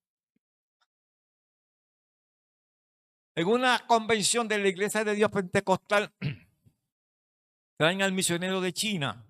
[3.33, 6.13] En una convención de la Iglesia de Dios Pentecostal,
[7.77, 9.25] traen al misionero de China,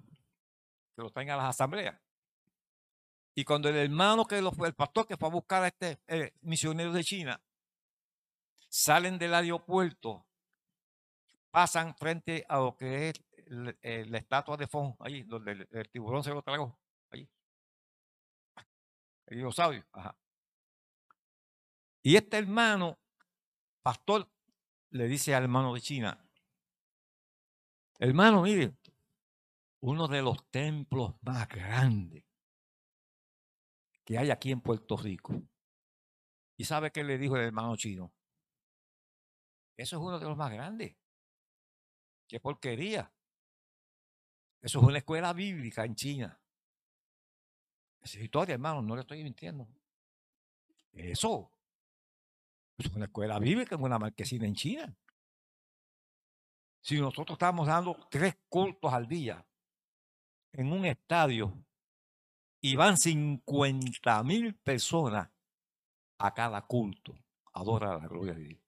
[0.95, 2.01] que lo traen a las asambleas.
[3.36, 6.34] Y cuando el hermano que lo el pastor que fue a buscar a este eh,
[6.41, 7.39] misionero de China,
[8.70, 10.26] salen del aeropuerto,
[11.51, 15.89] pasan frente a lo que es el- la estatua de Fon, allí, donde el, el
[15.89, 16.78] tiburón se lo tragó,
[17.12, 17.30] allí.
[19.28, 20.18] El dinosaurio, ajá.
[22.04, 23.00] Y este hermano,
[23.82, 24.30] pastor,
[24.91, 26.24] le dice al hermano de China,
[28.00, 28.76] hermano, mire,
[29.82, 32.24] uno de los templos más grandes
[34.04, 35.34] que hay aquí en Puerto Rico.
[36.58, 38.14] ¿Y sabe qué le dijo el hermano chino?
[39.78, 40.96] Eso es uno de los más grandes.
[42.28, 43.12] Qué porquería.
[44.66, 46.41] Eso es una escuela bíblica en China.
[48.01, 49.68] Esa es historia, hermano, no le estoy mintiendo.
[50.91, 51.51] Eso.
[52.76, 54.97] Es una escuela bíblica en una marquesina en China.
[56.82, 59.45] Si nosotros estamos dando tres cultos al día
[60.51, 61.53] en un estadio
[62.59, 65.30] y van 50 mil personas
[66.18, 67.16] a cada culto,
[67.53, 68.61] adora la gloria de Dios.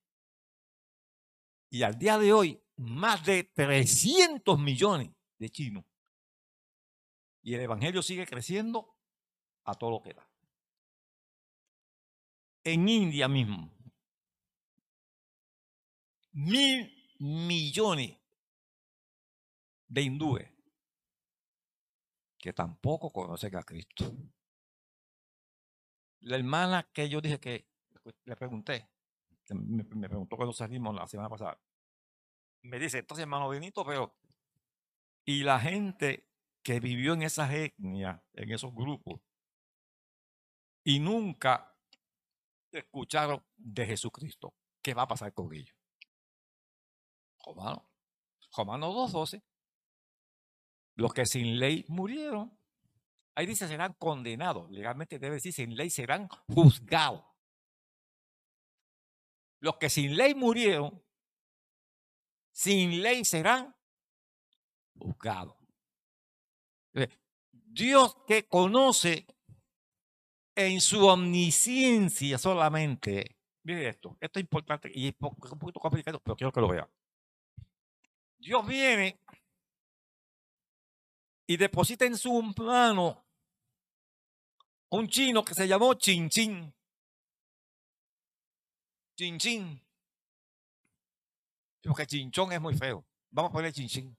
[1.71, 5.85] Y al día de hoy, más de 300 millones de chinos.
[7.41, 8.97] Y el Evangelio sigue creciendo
[9.63, 10.29] a todo lo que da.
[12.63, 13.71] En India mismo,
[16.33, 18.17] mil millones
[19.87, 20.51] de hindúes
[22.37, 24.13] que tampoco conocen a Cristo.
[26.21, 27.69] La hermana que yo dije que
[28.25, 28.89] le pregunté,
[29.49, 31.59] me, me preguntó cuando salimos la semana pasada,
[32.63, 34.17] me dice, entonces hermano Benito, pero
[35.27, 36.25] y la gente
[36.63, 39.19] que vivió en esas etnias, en esos grupos,
[40.85, 41.77] y nunca
[42.71, 45.75] escucharon de Jesucristo, ¿qué va a pasar con ellos?
[47.45, 47.91] Romano,
[48.55, 49.43] Romano 2.12,
[50.95, 52.57] los que sin ley murieron,
[53.35, 57.25] ahí dice serán condenados, legalmente debe decir sin ley serán juzgados.
[59.59, 61.03] Los que sin ley murieron,
[62.53, 63.76] sin ley serán
[64.97, 65.55] juzgados.
[67.51, 69.27] Dios que conoce
[70.55, 73.37] en su omnisciencia solamente.
[73.63, 76.89] Mire esto, esto es importante y es un poquito complicado, pero quiero que lo vea.
[78.39, 79.19] Dios viene
[81.45, 83.25] y deposita en su mano
[84.89, 86.73] un chino que se llamó Chin Chin.
[89.17, 89.81] Chin Chin.
[91.83, 93.05] Porque Chinchón es muy feo.
[93.31, 94.17] Vamos a poner Chin Chin.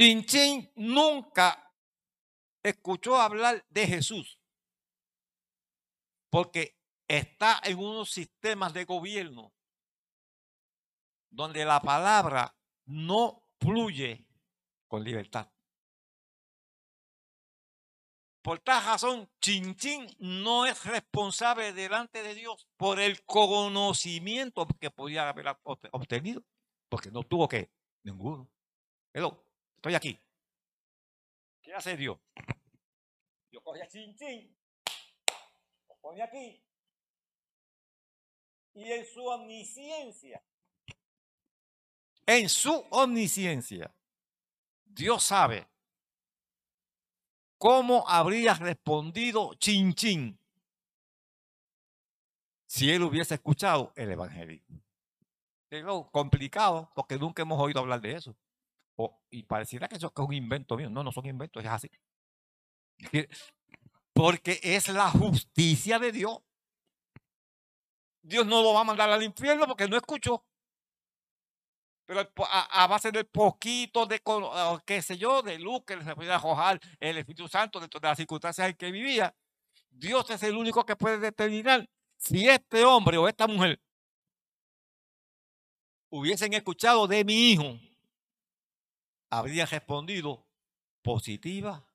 [0.00, 1.74] Chin Chin nunca
[2.62, 4.40] escuchó hablar de Jesús.
[6.30, 9.52] Porque está en unos sistemas de gobierno
[11.28, 14.26] donde la palabra no fluye
[14.88, 15.52] con libertad.
[18.40, 25.28] Por tal razón, Chinchín no es responsable delante de Dios por el conocimiento que podía
[25.28, 25.54] haber
[25.90, 26.42] obtenido,
[26.88, 27.70] porque no tuvo que
[28.02, 28.50] ninguno.
[29.12, 29.49] Pero
[29.80, 30.20] estoy aquí.
[31.62, 32.18] ¿Qué hace Dios?
[33.50, 34.56] Yo cogí a Chinchín,
[35.88, 36.62] lo pone aquí,
[38.74, 40.42] y en su omnisciencia,
[42.26, 43.92] en su omnisciencia,
[44.84, 45.66] Dios sabe
[47.60, 50.38] ¿Cómo habría respondido Chin Chin
[52.64, 54.62] si él hubiese escuchado el Evangelio?
[55.68, 58.34] Es complicado porque nunca hemos oído hablar de eso.
[59.30, 60.90] Y pareciera que eso es un invento mío.
[60.90, 61.90] No, no son inventos, es así.
[64.12, 66.38] Porque es la justicia de Dios.
[68.22, 70.44] Dios no lo va a mandar al infierno porque no escuchó.
[72.06, 74.20] Pero a, base del poquito de,
[74.84, 78.18] qué sé yo, de luz que se podía arrojar el Espíritu Santo dentro de las
[78.18, 79.32] circunstancias en que vivía,
[79.90, 83.80] Dios es el único que puede determinar si este hombre o esta mujer
[86.10, 87.78] hubiesen escuchado de mi hijo,
[89.30, 90.46] habrían respondido
[91.02, 91.86] positivamente.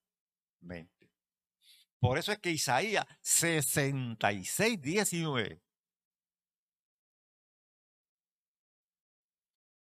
[2.00, 5.62] Por eso es que Isaías 66, 19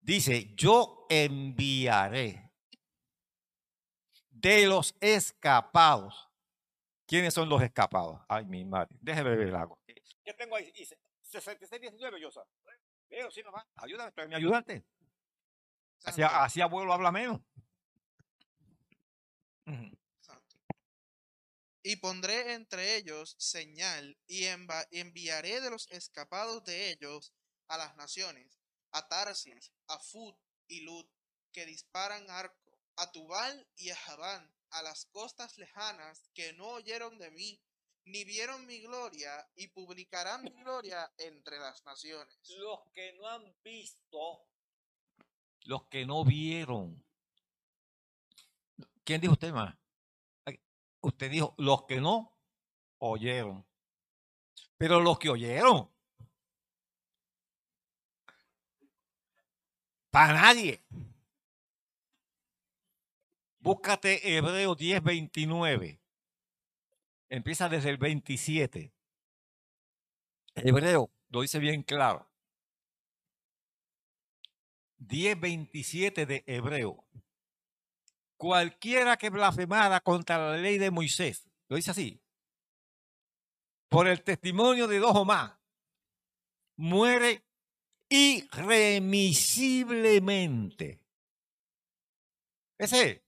[0.02, 2.50] Dice, yo enviaré
[4.30, 6.28] de los escapados.
[7.06, 8.20] ¿Quiénes son los escapados?
[8.28, 8.96] Ay, mi madre.
[9.00, 9.78] Déjeme beber el agua.
[9.86, 10.72] ¿Qué tengo ahí?
[11.22, 12.30] 66, 19, yo
[13.08, 14.84] Pero sí, mamá, ayúdame, ayudante.
[16.04, 17.40] Así, abuelo habla menos.
[21.84, 24.46] Y pondré entre ellos señal y
[24.90, 27.32] enviaré de los escapados de ellos
[27.68, 30.36] a las naciones a Tarsis, a Fut
[30.68, 31.10] y Lut,
[31.50, 37.18] que disparan arco, a Tubal y a Javán, a las costas lejanas, que no oyeron
[37.18, 37.60] de mí,
[38.04, 42.38] ni vieron mi gloria, y publicarán mi gloria entre las naciones.
[42.58, 44.46] Los que no han visto,
[45.64, 47.02] los que no vieron.
[49.04, 49.76] ¿Quién dijo usted más?
[51.00, 52.32] Usted dijo, los que no
[52.98, 53.66] oyeron.
[54.78, 55.92] Pero los que oyeron,
[60.12, 60.84] Para nadie.
[63.60, 65.98] Búscate Hebreo 10, 29.
[67.30, 68.92] Empieza desde el 27.
[70.54, 72.30] Hebreo lo dice bien claro.
[75.06, 77.04] 10, 27 de Hebreo.
[78.36, 82.20] Cualquiera que blasfemara contra la ley de Moisés, lo dice así,
[83.88, 85.52] por el testimonio de dos o más,
[86.76, 87.44] muere
[88.08, 91.00] irremisiblemente.
[92.78, 93.20] Ese es.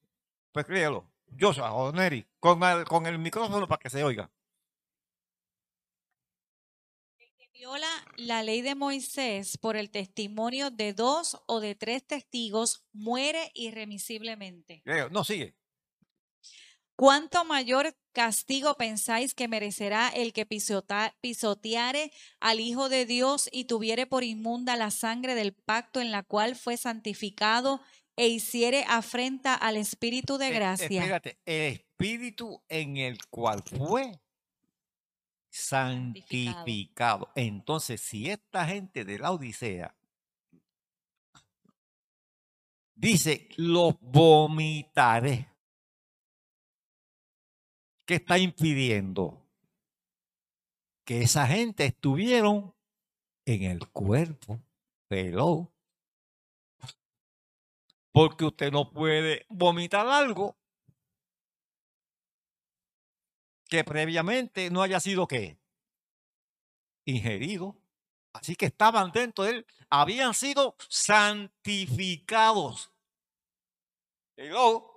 [0.52, 1.08] Pues créelo.
[1.38, 4.30] Joshua o Neri, con el, con el micrófono para que se oiga.
[7.52, 7.88] que viola
[8.18, 14.82] la ley de Moisés por el testimonio de dos o de tres testigos muere irremisiblemente.
[15.10, 15.56] No, sigue.
[16.94, 24.06] ¿Cuánto mayor castigo pensáis que merecerá el que pisoteare al Hijo de Dios y tuviere
[24.06, 27.80] por inmunda la sangre del pacto en la cual fue santificado
[28.16, 31.00] e hiciere afrenta al Espíritu de Eh, gracia?
[31.00, 34.20] espérate, el espíritu en el cual fue
[35.54, 37.30] Santificado.
[37.36, 39.94] Entonces, si esta gente de la Odisea
[42.96, 45.48] dice, los vomitaré,
[48.04, 49.46] ¿qué está impidiendo?
[51.04, 52.74] Que esa gente estuvieron
[53.46, 54.60] en el cuerpo.
[55.08, 55.72] Hello.
[58.10, 60.56] Porque usted no puede vomitar algo
[63.74, 65.58] que previamente no haya sido qué?
[67.04, 67.76] Ingerido.
[68.32, 72.92] Así que estaban dentro de él, habían sido santificados.
[74.36, 74.92] Hello.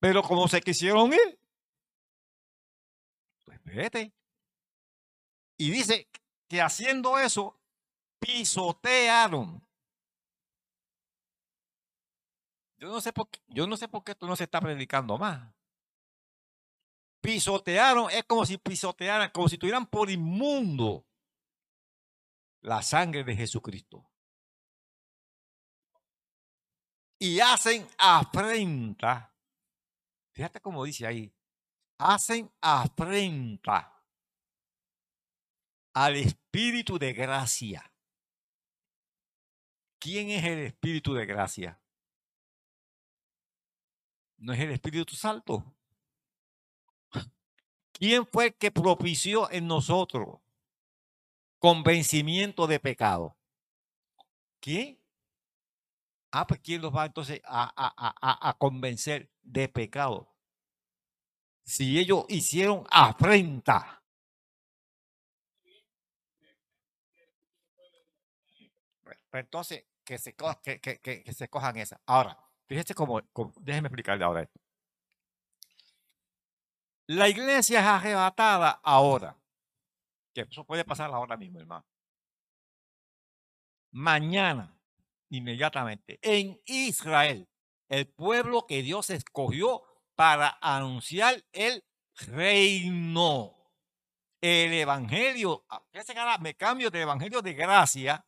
[0.00, 1.40] Pero como se quisieron ir,
[3.44, 4.12] pues vete.
[5.56, 6.10] Y dice
[6.48, 7.58] que haciendo eso,
[8.18, 9.66] pisotearon.
[12.76, 15.16] Yo no sé por qué, yo no sé por qué esto no se está predicando
[15.16, 15.54] más.
[17.22, 21.06] Pisotearon, es como si pisotearan, como si tuvieran por inmundo
[22.62, 24.10] la sangre de Jesucristo.
[27.20, 29.32] Y hacen afrenta.
[30.32, 31.32] Fíjate cómo dice ahí.
[31.98, 34.04] Hacen afrenta
[35.94, 37.88] al Espíritu de gracia.
[40.00, 41.80] ¿Quién es el Espíritu de gracia?
[44.38, 45.76] ¿No es el Espíritu Santo?
[48.02, 50.40] ¿Quién fue el que propició en nosotros
[51.60, 53.36] convencimiento de pecado?
[54.58, 54.98] ¿Quién?
[56.32, 60.34] Ah, pues ¿quién los va entonces a, a- a- a- convencer de pecado?
[61.62, 64.02] Si ellos hicieron afrenta.
[69.04, 72.00] Pues, entonces, que se, co- que, que- que- se cojan esa.
[72.06, 72.36] Ahora,
[72.66, 74.61] fíjese cómo, cómo- déjeme explicarle ahora esto.
[77.06, 79.36] La iglesia es arrebatada ahora.
[80.34, 81.86] Que eso puede pasar ahora mismo, hermano.
[83.90, 84.78] Mañana,
[85.28, 87.48] inmediatamente, en Israel,
[87.88, 89.82] el pueblo que Dios escogió
[90.14, 91.84] para anunciar el
[92.14, 93.58] reino.
[94.40, 95.84] El evangelio, ah,
[96.40, 98.26] me cambio del evangelio de gracia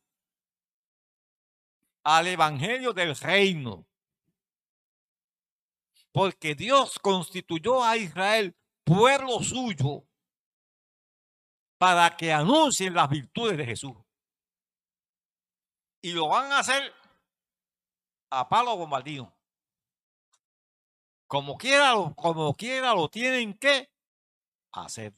[2.03, 3.87] al evangelio del reino.
[6.11, 8.55] Porque Dios constituyó a Israel
[8.85, 10.07] pueblo suyo
[11.77, 13.95] para que anuncien las virtudes de Jesús.
[16.01, 16.93] Y lo van a hacer
[18.31, 19.33] a palo bombardino.
[21.27, 23.89] Como quiera, como quiera lo tienen que
[24.71, 25.13] hacer.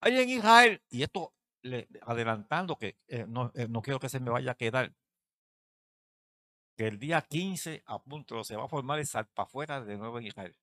[0.00, 4.20] Hay en Israel, y esto le- adelantando que eh, no, eh, no quiero que se
[4.20, 4.94] me vaya a quedar,
[6.76, 10.26] que el día 15 a punto se va a formar el salpafuera de nuevo en
[10.26, 10.56] Israel.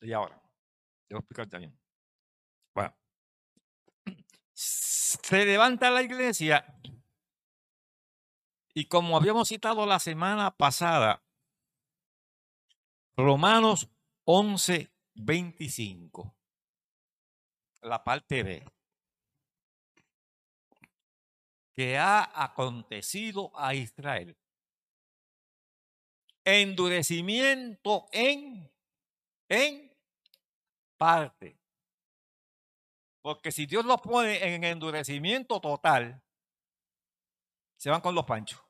[0.00, 0.40] Y ahora,
[1.06, 1.78] te voy a explicar también.
[2.74, 2.94] Bueno,
[4.52, 6.64] se levanta la iglesia
[8.78, 11.24] y como habíamos citado la semana pasada,
[13.16, 13.88] Romanos
[14.24, 16.36] 11, 25,
[17.80, 18.62] la parte B,
[21.72, 24.36] que ha acontecido a Israel.
[26.44, 28.70] Endurecimiento en,
[29.48, 29.85] en
[30.96, 31.58] parte.
[33.22, 36.22] Porque si Dios los pone en endurecimiento total,
[37.76, 38.60] se van con los panchos.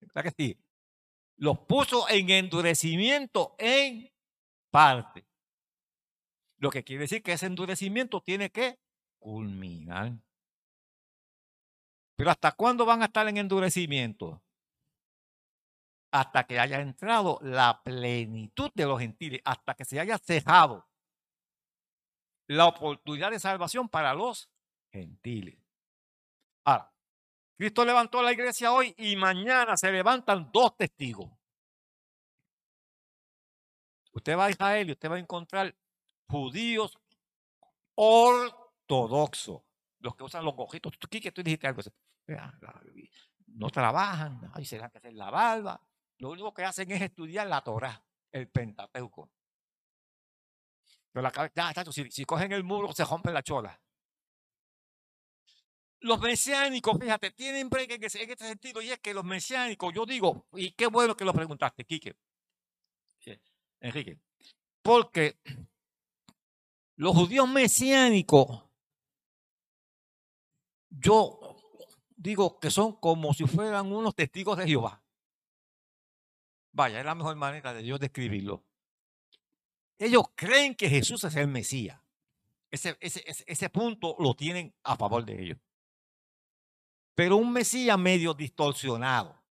[0.00, 0.60] ¿Verdad que sí?
[1.36, 4.12] Los puso en endurecimiento en
[4.70, 5.26] parte.
[6.58, 8.80] Lo que quiere decir que ese endurecimiento tiene que
[9.20, 10.18] culminar.
[12.16, 14.42] Pero ¿hasta cuándo van a estar en endurecimiento?
[16.10, 20.88] Hasta que haya entrado la plenitud de los gentiles, hasta que se haya cejado
[22.46, 24.50] la oportunidad de salvación para los
[24.90, 25.58] gentiles.
[26.64, 26.92] Ahora,
[27.56, 31.30] Cristo levantó la iglesia hoy y mañana se levantan dos testigos.
[34.12, 35.74] Usted va a Israel y usted va a encontrar
[36.26, 36.98] judíos
[37.94, 39.62] ortodoxos,
[39.98, 40.98] los que usan los cojitos.
[40.98, 41.82] Tú, Quique, tú dijiste algo
[43.46, 45.80] No trabajan, ay, se dan que hacer la barba.
[46.18, 48.02] Lo único que hacen es estudiar la Torah,
[48.32, 49.30] el Pentateuco.
[51.12, 53.80] Pero la cabe- ya, chacho, si, si cogen el muro, se rompen la chola.
[56.00, 60.06] Los mesiánicos, fíjate, tienen break en en este sentido, y es que los mesiánicos, yo
[60.06, 62.16] digo, y qué bueno que lo preguntaste, Quique.
[63.18, 63.36] Sí,
[63.80, 64.20] Enrique.
[64.82, 65.38] Porque
[66.96, 68.64] los judíos mesiánicos,
[70.90, 71.56] yo
[72.16, 75.02] digo que son como si fueran unos testigos de Jehová.
[76.78, 78.64] Vaya, es la mejor manera de Dios describirlo.
[79.98, 82.00] Ellos creen que Jesús es el Mesías.
[82.70, 85.58] Ese, punto lo tienen a favor de ellos.
[87.16, 89.42] Pero un Mesías medio distorsionado.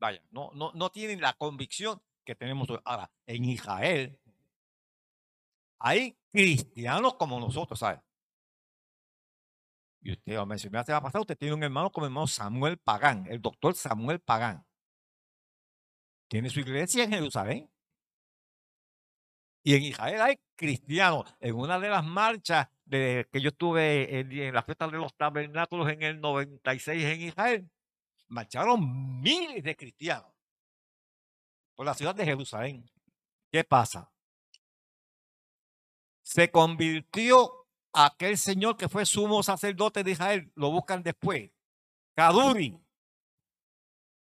[0.00, 2.68] Vaya, no, tienen la convicción que tenemos.
[2.86, 4.18] Ahora, en Israel
[5.78, 8.00] hay cristianos como nosotros, ¿sabes?
[10.00, 12.78] Y usted lo mencionó la semana pasada, usted tiene un hermano como el hermano Samuel
[12.78, 14.64] Pagán, el doctor Samuel Pagán.
[16.28, 17.70] Tiene su iglesia en Jerusalén.
[19.62, 21.34] Y en Israel hay cristianos.
[21.40, 25.14] En una de las marchas de, que yo estuve en, en la fiesta de los
[25.14, 27.70] tabernáculos en el 96 en Israel,
[28.28, 30.30] marcharon miles de cristianos
[31.74, 32.90] por la ciudad de Jerusalén.
[33.50, 34.10] ¿Qué pasa?
[36.22, 41.50] Se convirtió aquel señor que fue sumo sacerdote de Israel, lo buscan después,
[42.14, 42.78] Kaduri.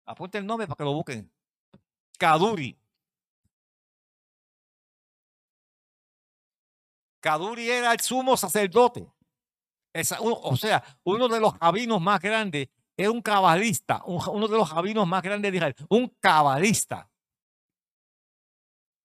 [0.06, 1.32] Apunte el nombre para que lo busquen.
[2.18, 2.78] Kaduri.
[7.20, 9.08] Kaduri era el sumo sacerdote.
[10.24, 14.70] O sea, uno de los rabinos más grandes era un cabalista, un- uno de los
[14.70, 17.10] rabinos más grandes de Israel, un cabalista.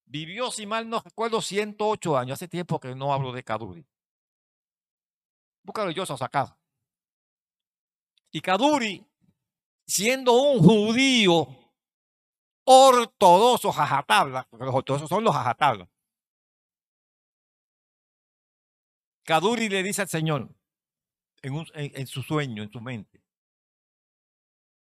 [0.05, 2.33] Vivió, si mal no recuerdo, 108 años.
[2.33, 3.85] Hace tiempo que no hablo de Kaduri.
[5.63, 6.57] Búscalo yo acá.
[8.31, 9.05] Y Kaduri,
[9.87, 11.47] siendo un judío
[12.63, 15.89] ortodoxo, jajatabla, porque los ortodoxos son los jajatabla.
[19.23, 20.49] Kaduri le dice al Señor
[21.41, 23.23] en, un- en- en su sueño, en su mente,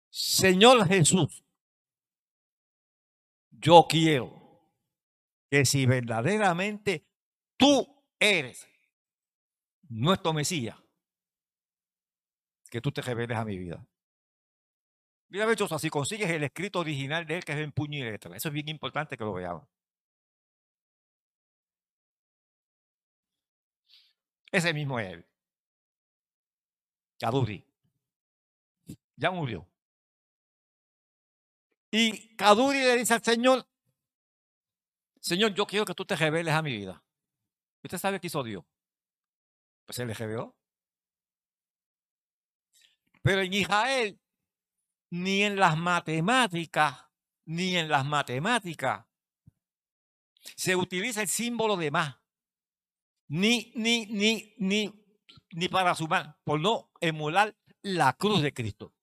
[0.10, 1.44] Señor Jesús,
[3.52, 4.72] yo quiero
[5.50, 7.06] que si verdaderamente
[7.58, 8.68] tú eres
[9.90, 10.78] nuestro Mesías,
[12.70, 13.86] que tú te reveles a mi vida.
[15.30, 18.36] Mira, Bechosa, si consigues el escrito original de él, que es en puño y letra,
[18.36, 19.68] eso es bien importante que lo veamos.
[24.52, 25.26] Ese mismo es él.
[27.20, 27.66] Kaduri.
[29.18, 29.68] Ya murió.
[31.92, 33.66] Y Kaduri le dice al Señor,
[35.20, 37.04] Señor, yo quiero que tú te reveles a mi vida.
[37.84, 38.64] ¿Usted sabe qué hizo Dios?
[39.86, 40.56] Pues se le reveló.
[43.22, 44.20] Pero en Israel,
[45.16, 47.06] ni en las matemáticas,
[47.46, 49.06] ni en las matemáticas,
[50.58, 52.18] se utiliza el símbolo de más.
[53.28, 54.94] Ni, ni, ni, ni,
[55.52, 58.94] ni para sumar, por no emular la cruz de Cristo.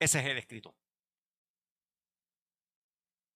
[0.00, 0.74] Ese es el escrito.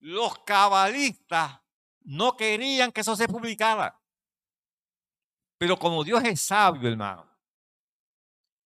[0.00, 1.60] Los cabalistas
[2.00, 4.03] no querían que eso se publicara.
[5.58, 7.28] Pero como Dios es sabio, hermano,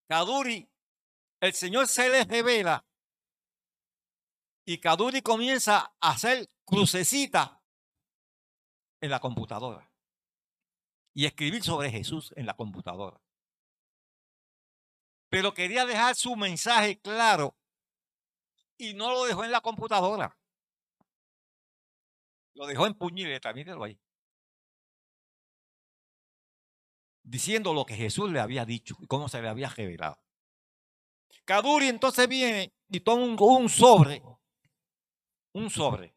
[0.07, 0.67] Kaduri,
[1.39, 2.85] el Señor se le revela
[4.65, 7.63] y Kaduri comienza a hacer crucecita
[9.01, 9.89] en la computadora
[11.13, 13.21] y escribir sobre Jesús en la computadora.
[15.29, 17.55] Pero quería dejar su mensaje claro
[18.77, 20.37] y no lo dejó en la computadora.
[22.55, 23.99] Lo dejó en letra, míralo ahí.
[27.23, 30.19] Diciendo lo que Jesús le había dicho y cómo se le había revelado.
[31.45, 34.21] Kaduri entonces viene y toma un, un sobre,
[35.53, 36.15] un sobre,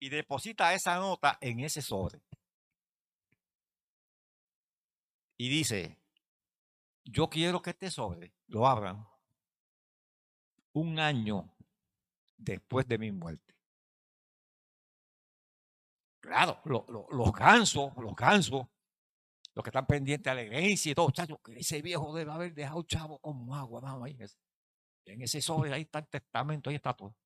[0.00, 2.22] y deposita esa nota en ese sobre.
[5.36, 5.98] Y dice,
[7.04, 9.06] yo quiero que este sobre lo abran
[10.72, 11.54] un año
[12.36, 13.49] después de mi muerte.
[16.30, 18.64] Claro, lo- los gansos, los gansos,
[19.52, 22.54] Los que están pendientes a la herencia y todo, chacho, que ese viejo debe haber
[22.54, 24.16] dejado chavo como agua, vamos ahí.
[25.06, 27.16] en ese- sobre ahí está el testamento, ahí está todo.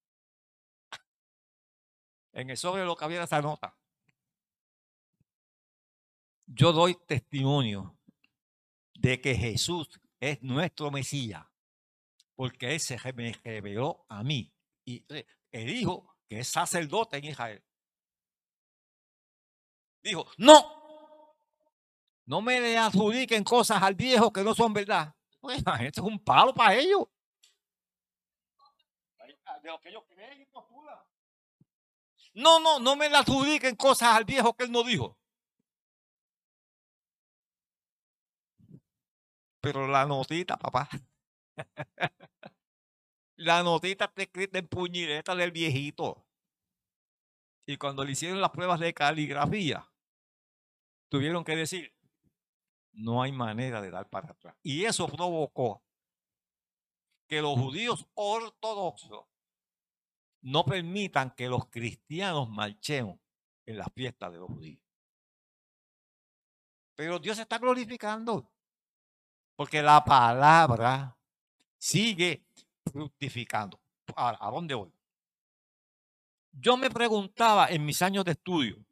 [2.32, 3.76] En el sobre lo que había era esa nota.
[6.46, 7.98] Yo doy testimonio
[8.94, 11.44] de que Jesús es nuestro Mesías,
[12.34, 14.50] porque Él se me reveló a mí.
[14.86, 17.62] Y eh, Él dijo que es sacerdote en Israel.
[20.05, 20.84] Dijo, no,
[22.26, 25.14] no me le adjudiquen cosas al viejo que no son verdad.
[25.40, 27.09] Pues, esto es un palo para ellos.
[29.62, 30.98] De lo que ellos creen y postulan.
[32.34, 35.16] No, no, no me le adjudiquen cosas al viejo que él no dijo.
[39.62, 40.86] Pero la notita, papá.
[43.36, 46.26] la notita está escrita en puñileta del viejito.
[47.66, 49.90] Y cuando le hicieron las pruebas de caligrafía,
[51.09, 51.94] tuvieron que decir,
[52.92, 54.57] no hay manera de dar para atrás.
[54.62, 55.82] Y eso provocó
[57.26, 59.26] que los judíos ortodoxos
[60.42, 63.18] no permitan que los cristianos marchemos
[63.66, 64.82] en las fiestas de los judíos.
[66.94, 68.50] Pero Dios está glorificando.
[69.57, 71.16] Porque la palabra
[71.78, 72.44] sigue
[72.84, 73.80] fructificando.
[74.16, 74.92] Ahora, ¿a dónde voy?
[76.52, 78.84] Yo me preguntaba en mis años de estudio,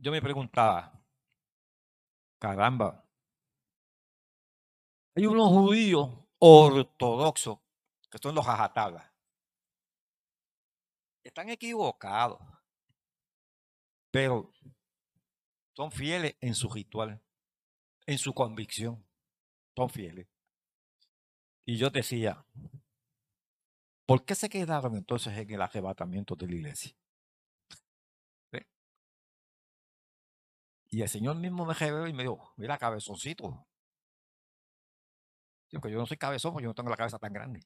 [0.00, 0.98] yo me preguntaba,
[2.38, 3.06] caramba,
[5.14, 7.58] hay unos judíos ortodoxos
[8.10, 9.12] que son los ajatablas.
[11.22, 12.40] Están equivocados,
[14.10, 14.50] pero
[15.76, 17.22] son fieles en su ritual,
[18.06, 19.06] en su convicción
[19.76, 20.26] son fieles.
[21.66, 22.44] Y yo decía,
[24.06, 26.99] ¿por qué se quedaron entonces en el arrebatamiento de la iglesia?
[30.90, 33.66] Y el Señor mismo me reveló y me dijo, mira cabezoncito.
[35.70, 37.64] Que yo no soy cabezón porque yo no tengo la cabeza tan grande.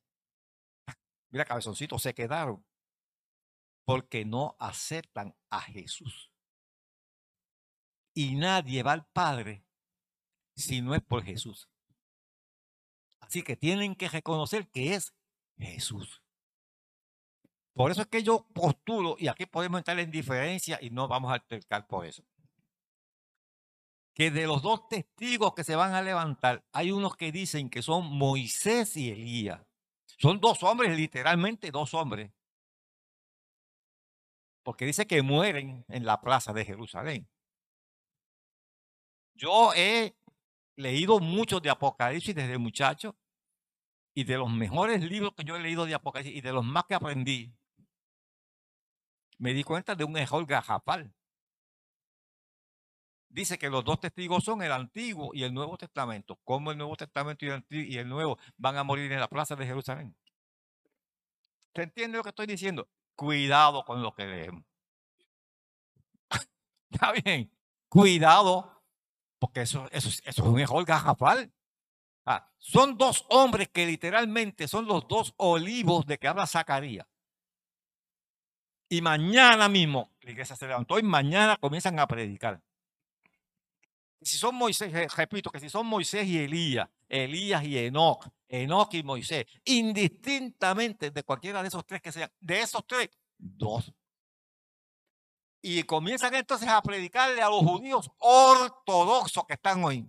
[1.30, 2.64] Mira cabezoncito, se quedaron
[3.86, 6.30] porque no aceptan a Jesús.
[8.14, 9.64] Y nadie va al Padre
[10.54, 11.68] si no es por Jesús.
[13.20, 15.14] Así que tienen que reconocer que es
[15.56, 16.22] Jesús.
[17.72, 21.32] Por eso es que yo postulo, y aquí podemos entrar en diferencia y no vamos
[21.32, 22.22] a altercar por eso.
[24.14, 27.82] Que de los dos testigos que se van a levantar, hay unos que dicen que
[27.82, 29.60] son Moisés y Elías.
[30.18, 32.30] Son dos hombres, literalmente dos hombres.
[34.62, 37.28] Porque dice que mueren en la plaza de Jerusalén.
[39.34, 40.16] Yo he
[40.76, 43.16] leído mucho de Apocalipsis desde muchacho
[44.14, 46.84] y de los mejores libros que yo he leído de Apocalipsis y de los más
[46.84, 47.52] que aprendí,
[49.38, 51.12] me di cuenta de un error garrafal.
[53.34, 56.38] Dice que los dos testigos son el Antiguo y el Nuevo Testamento.
[56.44, 59.56] ¿Cómo el Nuevo Testamento y el, y el Nuevo van a morir en la plaza
[59.56, 60.14] de Jerusalén?
[61.74, 62.88] ¿Se entiende lo que estoy diciendo?
[63.16, 64.62] Cuidado con lo que leemos.
[66.92, 67.50] Está bien.
[67.88, 68.84] Cuidado,
[69.40, 71.52] porque eso, eso, eso es un error garrafal.
[72.26, 77.08] Ah, son dos hombres que literalmente son los dos olivos de que habla Zacarías.
[78.88, 82.62] Y mañana mismo la iglesia se levantó y mañana comienzan a predicar.
[84.24, 89.02] Si son Moisés, repito, que si son Moisés y Elías, Elías y Enoch, Enoch y
[89.02, 93.92] Moisés, indistintamente de cualquiera de esos tres que sean, de esos tres, dos.
[95.60, 100.06] Y comienzan entonces a predicarle a los judíos ortodoxos que están hoy.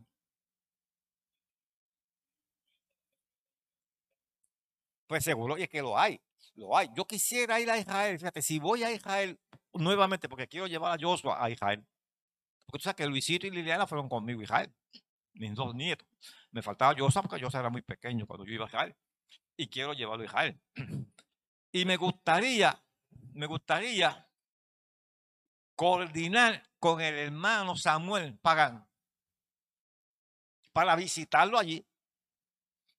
[5.07, 6.19] Pues seguro, y es que lo hay,
[6.55, 6.89] lo hay.
[6.95, 9.39] Yo quisiera ir a Israel, fíjate, si voy a Israel
[9.73, 11.85] nuevamente, porque quiero llevar a Joshua a Israel,
[12.65, 14.73] porque tú sabes que Luisito y Liliana fueron conmigo a Israel,
[15.33, 16.07] mis dos nietos.
[16.51, 18.95] Me faltaba Joshua porque Joshua era muy pequeño cuando yo iba a Israel,
[19.57, 20.61] y quiero llevarlo a Israel.
[21.71, 22.81] Y me gustaría,
[23.33, 24.29] me gustaría
[25.75, 28.87] coordinar con el hermano Samuel Pagán
[30.71, 31.85] para visitarlo allí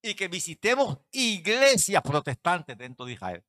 [0.02, 3.44] y que visitemos iglesias protestantes dentro de Israel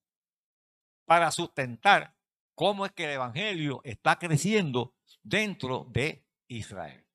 [1.06, 2.16] para sustentar
[2.56, 4.97] cómo es que el evangelio está creciendo
[5.28, 7.06] dentro de Israel.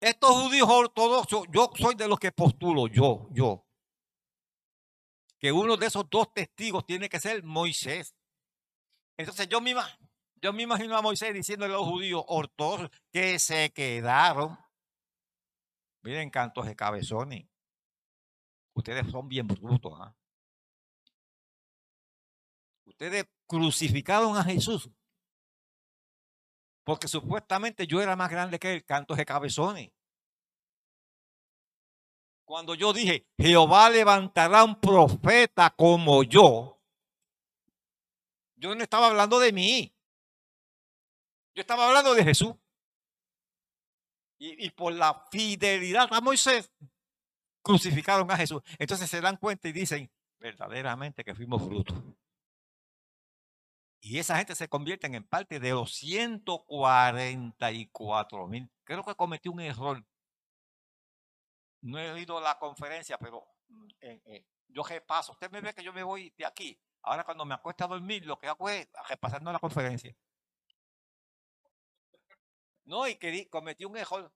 [0.00, 3.66] Estos judíos ortodoxos, yo soy de los que postulo, yo, yo,
[5.38, 8.14] que uno de esos dos testigos tiene que ser Moisés.
[9.16, 9.74] Entonces yo me,
[10.62, 14.58] imagino a Moisés diciéndole a los judíos ortodoxos que se quedaron.
[16.02, 17.46] Miren, cantos de cabezones.
[18.74, 19.92] Ustedes son bien brutos.
[19.98, 20.14] ¿ah?
[22.86, 24.90] Ustedes crucificaron a Jesús.
[26.90, 29.92] Porque supuestamente yo era más grande que el canto de cabezones.
[32.44, 36.82] Cuando yo dije, Jehová levantará un profeta como yo,
[38.56, 39.94] yo no estaba hablando de mí.
[41.54, 42.56] Yo estaba hablando de Jesús.
[44.40, 46.72] Y, y por la fidelidad a Moisés,
[47.62, 48.62] crucificaron a Jesús.
[48.80, 50.10] Entonces se dan cuenta y dicen,
[50.40, 51.96] verdaderamente que fuimos frutos.
[54.00, 58.70] Y esa gente se convierte en parte de los 144 mil.
[58.84, 60.02] Creo que cometí un error.
[61.82, 63.46] No he oído la conferencia, pero
[64.00, 65.32] eh, eh, yo paso.
[65.32, 66.78] Usted me ve que yo me voy de aquí.
[67.02, 70.14] Ahora cuando me acuesto a dormir, lo que hago es repasando la conferencia.
[72.84, 74.32] No, y que cometí un error.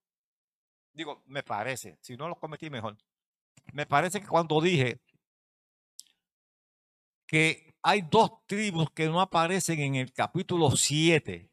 [0.93, 1.97] Digo, me parece.
[2.01, 2.97] Si no lo cometí mejor.
[3.73, 5.01] Me parece que cuando dije
[7.27, 11.51] que hay dos tribus que no aparecen en el capítulo 7,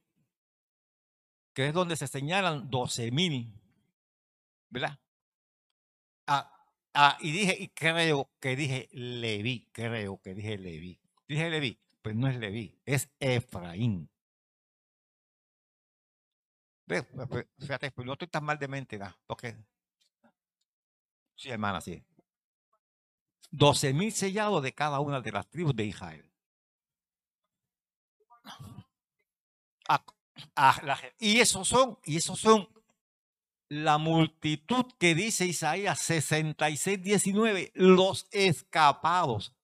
[1.53, 3.53] que es donde se señalan 12 mil,
[4.71, 4.99] ¿verdad?
[6.27, 6.51] Ah,
[6.95, 10.99] ah, y dije, y creo que dije Leví, creo que dije Leví.
[11.29, 14.09] Dije Leví, pues no es Leví, es Efraín.
[16.87, 19.15] Pues, pues, Fíjate, pues no estoy tan mal de mente, ¿verdad?
[19.27, 19.55] Porque,
[21.37, 22.03] sí, hermana, sí.
[23.53, 26.33] 12 mil sellados de cada una de las tribus de Israel.
[31.19, 32.69] Y esos son, y esos son
[33.69, 39.55] la multitud que dice Isaías 66, 19, los escapados.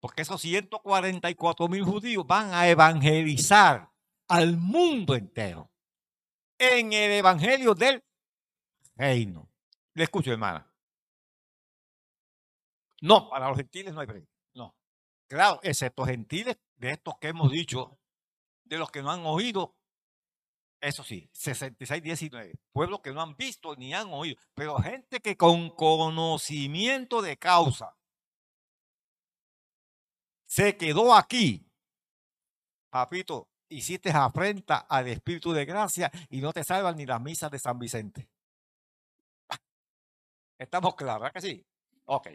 [0.00, 3.90] Porque esos 144 mil judíos van a evangelizar
[4.28, 5.70] al mundo entero
[6.58, 8.02] en el evangelio del
[8.96, 9.48] reino.
[9.94, 10.70] Le escucho, hermana.
[13.02, 14.28] No, para los gentiles no hay break.
[14.54, 14.74] No.
[15.28, 17.98] Claro, excepto gentiles de estos que hemos dicho,
[18.64, 19.76] de los que no han oído,
[20.80, 22.54] eso sí, 66, 19.
[22.72, 27.96] Pueblos que no han visto ni han oído, pero gente que con conocimiento de causa
[30.46, 31.66] se quedó aquí.
[32.90, 37.58] Papito, hiciste afrenta al Espíritu de gracia y no te salvan ni las misas de
[37.58, 38.28] San Vicente.
[40.58, 41.66] Estamos claros, ¿verdad que sí?
[42.06, 42.28] Ok.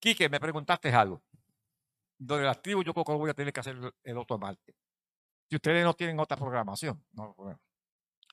[0.00, 1.22] Quique, me preguntaste algo.
[2.18, 4.38] Lo de las tribus, yo creo que lo voy a tener que hacer el- otro
[4.38, 4.74] martes.
[5.48, 7.60] Si ustedes no tienen otra programación, no problema.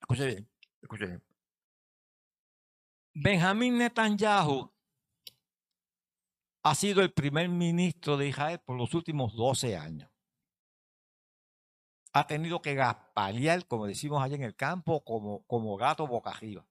[0.02, 0.50] Escuche bien,
[0.82, 1.24] escuche bien.
[3.14, 4.72] Benjamín Netanyahu
[6.64, 10.10] ha sido el primer ministro de Israel por los últimos 12 años.
[12.14, 16.66] Ha tenido que gaspalear, como decimos allá en el campo, como, como gato boca arriba.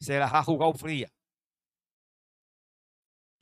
[0.00, 1.12] Se las ha jugado fría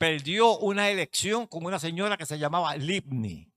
[0.03, 3.49] perdió una elección con una señora que se llamaba Libni.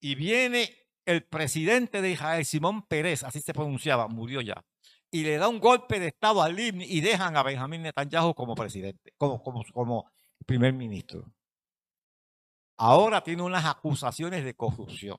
[0.00, 0.68] Y viene
[1.04, 4.64] el presidente de Israel, Simón Pérez, así se pronunciaba, murió ya,
[5.12, 8.56] y le da un golpe de Estado a Libni y dejan a Benjamín Netanyahu como
[8.56, 10.10] presidente, como, como,
[10.44, 11.32] primer ministro.
[12.76, 15.18] Ahora tiene unas acusaciones de corrupción.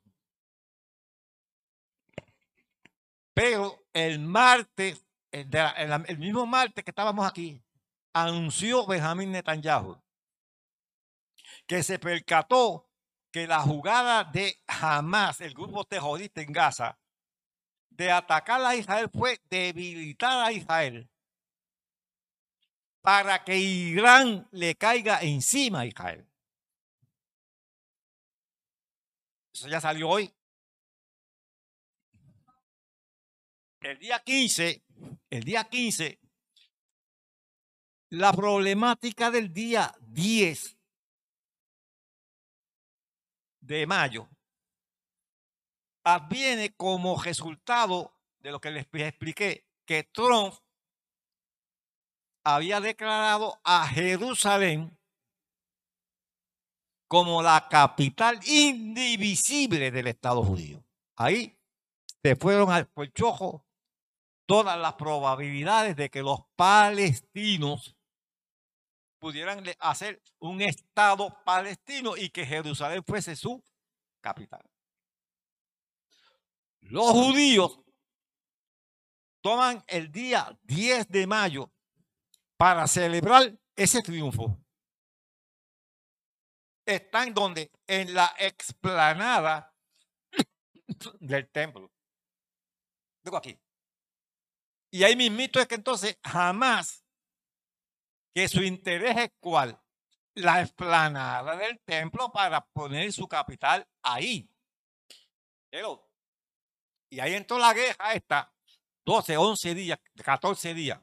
[3.33, 5.01] Pero el martes,
[5.31, 7.64] el mismo martes que estábamos aquí,
[8.15, 10.01] anunció Benjamín Netanyahu
[11.67, 12.89] que se percató
[13.31, 16.97] que la jugada de Hamas, el grupo terrorista en Gaza,
[17.89, 21.09] de atacar a Israel fue debilitar a Israel
[23.01, 26.25] para que Irán le caiga encima a Israel.
[29.53, 30.33] Eso ya salió hoy.
[33.81, 34.83] El día 15,
[35.29, 36.19] el día 15,
[38.09, 40.77] la problemática del día 10
[43.61, 44.29] de mayo
[46.03, 50.53] adviene como resultado de lo que les expliqué, que Trump
[52.43, 54.95] había declarado a Jerusalén
[57.07, 60.83] como la capital indivisible del Estado judío.
[61.15, 61.57] Ahí
[62.21, 63.64] se fueron al chojo
[64.45, 67.95] todas las probabilidades de que los palestinos
[69.19, 73.63] pudieran hacer un Estado palestino y que Jerusalén fuese su
[74.21, 74.63] capital.
[76.81, 77.79] Los judíos
[79.41, 81.71] toman el día 10 de mayo
[82.57, 84.57] para celebrar ese triunfo.
[86.85, 87.71] Están donde?
[87.87, 89.73] En la explanada
[91.19, 91.91] del templo.
[93.23, 93.57] Digo aquí.
[94.95, 97.05] Y ahí mismito es que entonces jamás
[98.33, 99.77] que su interés es cuál?
[100.35, 104.49] La explanada del templo para poner su capital ahí.
[105.69, 106.09] Hello.
[107.09, 108.49] Y ahí entró la guerra esta
[109.05, 111.01] 12, 11 días, 14 días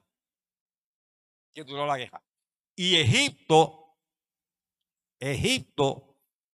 [1.55, 2.25] que duró la guerra.
[2.75, 3.99] Y Egipto,
[5.21, 6.17] Egipto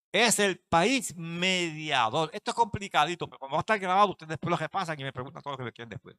[0.10, 2.30] es el país mediador.
[2.32, 5.12] Esto es complicadito, pero como va a estar grabado, ustedes después lo repasan y me
[5.12, 6.16] preguntan todo lo que me quieren después.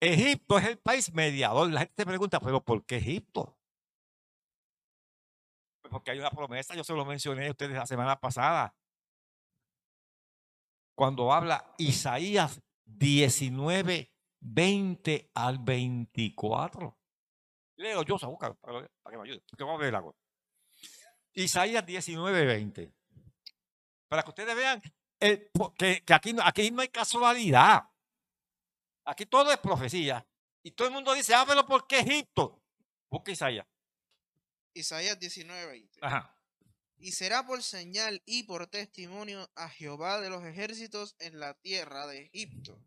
[0.00, 1.70] Egipto es el país mediador.
[1.70, 3.58] La gente se pregunta, pero ¿por qué Egipto?
[5.82, 8.74] Pues porque hay una promesa, yo se lo mencioné a ustedes la semana pasada.
[10.96, 16.98] Cuando habla Isaías 19, 20 al 24.
[17.76, 20.16] Leo, yo, busca para, que me ayude, porque vamos a ver algo.
[21.32, 22.92] Isaías 19, 20.
[24.08, 24.82] Para que ustedes vean
[25.20, 27.84] el- que, que aquí, aquí no hay casualidad.
[29.08, 30.26] Aquí todo es profecía.
[30.62, 32.62] Y todo el mundo dice, ah, pero ¿por qué Egipto?
[33.08, 33.66] Busca Isaías.
[34.74, 35.98] Isaías 19:20.
[36.02, 36.38] Ajá.
[36.98, 42.06] Y será por señal y por testimonio a Jehová de los ejércitos en la tierra
[42.06, 42.78] de Egipto.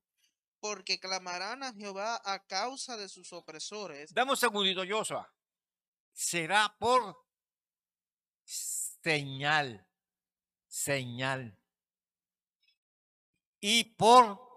[0.60, 4.14] Porque clamarán a Jehová a causa de sus opresores.
[4.14, 5.34] Dame un segundito, Joshua.
[6.14, 7.18] Será por
[8.43, 9.88] señal,
[10.68, 11.57] señal.
[13.60, 14.51] Y por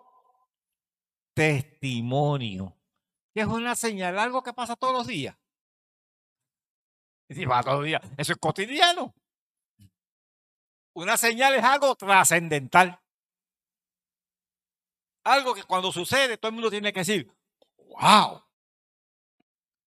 [1.35, 2.77] testimonio.
[3.35, 5.37] Que es una señal, algo que pasa todos los días.
[7.29, 9.15] Y si va todos los días, eso es cotidiano.
[10.95, 13.01] Una señal es algo trascendental.
[15.25, 17.33] Algo que cuando sucede todo el mundo tiene que decir,
[17.89, 18.43] wow,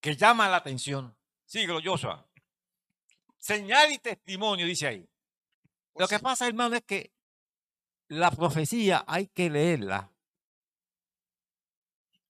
[0.02, 1.16] que llama la atención.
[1.46, 2.28] Síguelo, Joshua.
[3.38, 5.10] Señal y testimonio, dice ahí.
[5.96, 7.14] Lo que se- pasa, hermano, es que
[8.10, 10.12] la profecía hay que leerla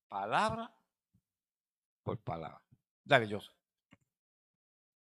[0.08, 0.74] palabra
[2.04, 2.62] por palabra.
[3.04, 3.54] Dale, Joshua.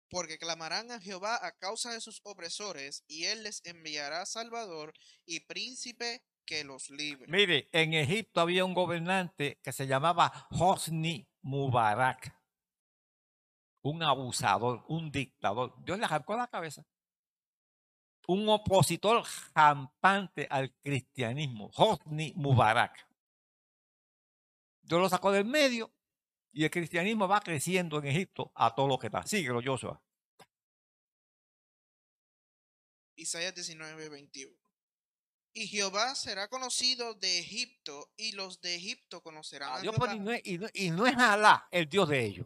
[0.09, 4.93] Porque clamarán a Jehová a causa de sus opresores, y él les enviará Salvador
[5.25, 7.27] y príncipe que los libre.
[7.29, 12.33] Mire, en Egipto había un gobernante que se llamaba Hosni Mubarak.
[13.81, 15.75] Un abusador, un dictador.
[15.83, 16.85] Dios le arrancó la cabeza.
[18.27, 19.23] Un opositor
[19.53, 23.06] rampante al cristianismo, Hosni Mubarak.
[24.87, 25.91] Dios lo sacó del medio
[26.53, 29.21] y el cristianismo va creciendo en Egipto a todo lo que está.
[29.23, 30.01] Síguelo, Joshua.
[33.15, 34.55] Isaías 19, 21.
[35.53, 40.13] Y Jehová será conocido de Egipto, y los de Egipto conocerán a Dios, Jehová.
[40.13, 42.45] y, no es, y no- y no es Alá el Dios de ellos.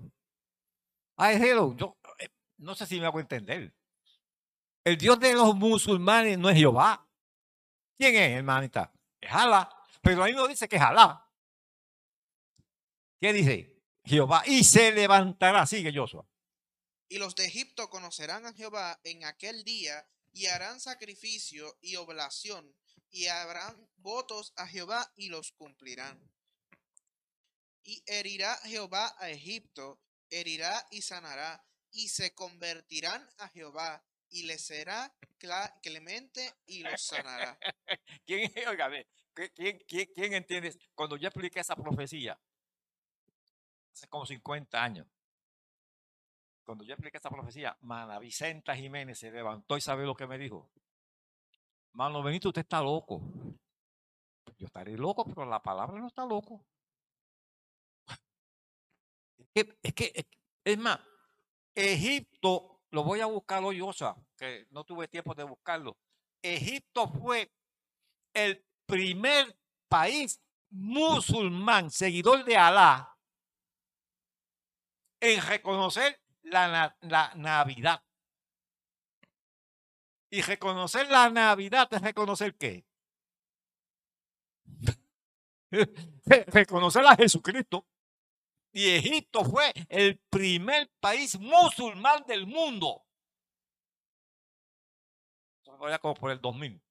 [1.17, 3.73] Ay, hello, yo eh, no sé si me hago entender.
[4.85, 7.05] El Dios de los musulmanes no es Jehová.
[7.97, 8.91] ¿Quién es, hermanita?
[9.19, 9.69] Es Alá.
[10.01, 11.27] Pero ahí no dice que es Alá.
[13.21, 13.77] ¿Qué dice?
[14.03, 14.41] Jehová.
[14.47, 15.65] Y se levantará.
[15.67, 16.27] Sigue Joshua.
[17.07, 22.75] Y los de Egipto conocerán a Jehová en aquel día, y harán sacrificio y oblación,
[23.11, 26.19] y harán votos a Jehová y los cumplirán.
[27.83, 34.61] Y herirá Jehová a Egipto, herirá y sanará, y se convertirán a Jehová, y les
[34.65, 35.13] será
[35.83, 37.59] clemente y los sanará.
[38.25, 40.73] ¿Quién, oiga, ve, ¿qué- quién, quién, quién entiende?
[40.95, 42.39] Cuando yo expliqué esa profecía,
[43.93, 45.07] hace como 50 años,
[46.63, 50.37] cuando yo expliqué esa profecía, Mana Vicenta Jiménez se levantó y sabe lo que me
[50.37, 50.71] dijo.
[51.93, 53.21] Mano Benito, usted está loco.
[54.57, 56.65] Yo estaré loco, pero la palabra no está loco.
[59.53, 60.25] Es que, es
[60.63, 60.99] es, más,
[61.75, 65.97] Egipto, lo voy a buscar hoy, Osa, que no tuve tiempo de buscarlo.
[66.41, 67.51] Egipto fue
[68.33, 69.57] el primer
[69.89, 70.39] país
[70.69, 73.10] musulmán, seguidor de Alá,
[75.21, 78.03] en reconocer la, la Navidad.
[80.29, 82.85] Y reconocer la Navidad es reconocer qué?
[86.47, 87.85] reconocer a Jesucristo.
[88.73, 93.05] Y Egipto fue el primer país musulmán del mundo.
[95.63, 96.81] Como por el 2000.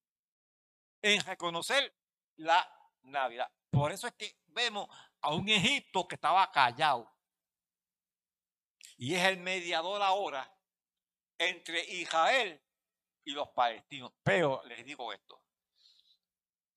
[1.03, 1.95] En reconocer
[2.37, 2.69] la
[3.03, 3.51] Navidad.
[3.71, 4.89] Por eso es que vemos
[5.23, 7.11] a un Egipto que estaba callado.
[9.01, 10.55] Y es el mediador ahora
[11.39, 12.61] entre Israel
[13.25, 14.13] y los palestinos.
[14.23, 15.41] Pero les digo esto.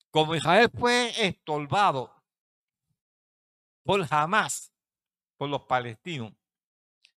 [0.10, 2.16] Como Israel fue estorbado
[3.84, 4.72] por Hamas,
[5.36, 6.32] por los palestinos,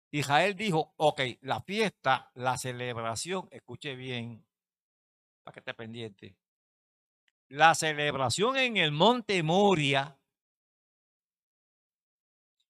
[0.10, 4.44] Israel dijo, ok, la fiesta, la celebración, escuche bien,
[5.44, 6.36] para que esté pendiente,
[7.50, 10.18] la celebración en el monte Moria,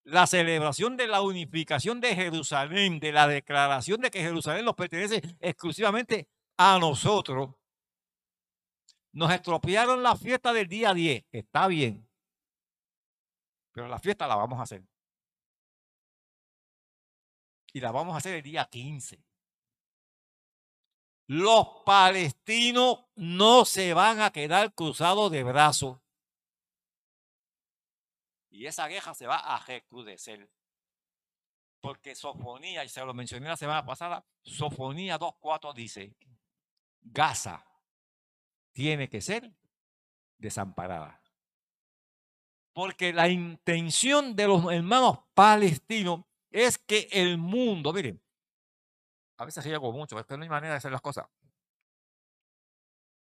[0.06, 5.22] la celebración de la unificación de Jerusalén, de la declaración de que Jerusalén nos pertenece
[5.40, 7.56] exclusivamente a nosotros,
[9.12, 12.08] nos estropearon la fiesta del día 10, está bien.
[13.72, 14.84] Pero la fiesta la vamos a hacer.
[17.74, 19.22] Y la vamos a hacer el día 15.
[21.28, 26.00] Los palestinos no se van a quedar cruzados de brazos.
[28.56, 30.50] Y esa guerra se va a recrudecer.
[31.82, 36.16] Porque Sofonía, y se lo mencioné la semana pasada, Sofonía 2.4 dice,
[37.02, 37.68] Gaza
[38.72, 39.52] tiene que ser
[40.38, 41.22] desamparada.
[42.72, 48.24] Porque la intención de los hermanos palestinos es que el mundo, miren,
[49.36, 51.28] a veces riego mucho, es no hay manera de hacer las cosas.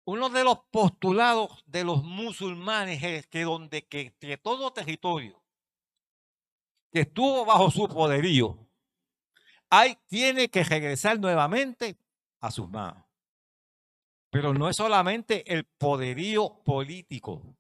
[0.06, 5.40] Uno de los postulados de los musulmanes es que donde que, que todo territorio
[6.92, 8.58] que estuvo bajo su poderío,
[9.70, 11.98] hay, tiene que regresar nuevamente
[12.42, 13.04] a sus manos.
[14.32, 17.56] Pero no es solamente el poderío político,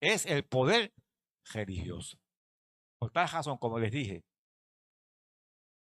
[0.00, 0.92] es el poder
[1.52, 2.18] religioso.
[2.98, 4.24] Por tal razón, como les dije,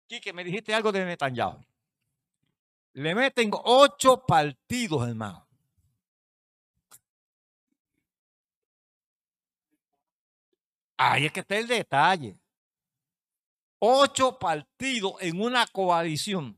[0.08, 1.60] Quique, me dijiste algo de Netanyahu.
[2.94, 5.46] Le meten ocho partidos, hermano.
[10.98, 12.38] Ahí es que está el detalle.
[13.78, 16.56] Ocho partidos en una coalición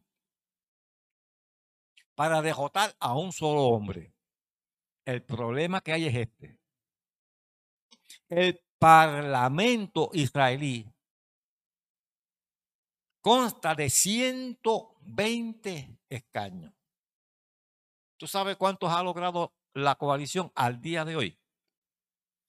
[2.15, 4.12] para derrotar a un solo hombre.
[5.05, 6.59] El problema que hay es este.
[8.28, 10.93] El Parlamento israelí
[13.23, 13.89] consta de
[15.05, 16.72] 120 escaños.
[18.16, 21.39] ¿Tú sabes cuántos ha logrado la coalición al día de hoy?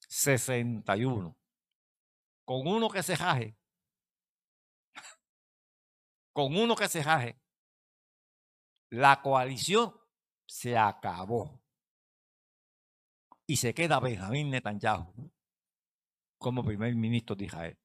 [0.07, 1.37] 61.
[2.45, 3.57] Con uno que se jaje.
[6.33, 7.39] Con uno que se jaje.
[8.91, 9.95] La coalición
[10.47, 11.61] se acabó.
[13.47, 15.31] Y se queda Benjamín Netanyahu
[16.37, 17.77] como primer ministro de Israel.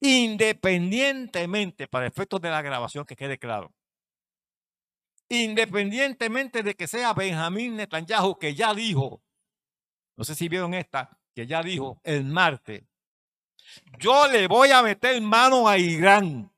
[0.00, 3.72] Independientemente, para efectos de la grabación, que quede claro,
[5.30, 9.22] independientemente de que sea Benjamín Netanyahu, que ya dijo,
[10.16, 12.84] no sé si vieron esta, que ya dijo el martes,
[13.98, 16.52] yo le voy a meter mano a Irán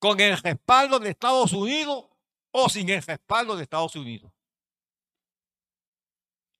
[0.00, 2.06] con el respaldo de Estados Unidos
[2.50, 4.32] o sin el respaldo de Estados Unidos.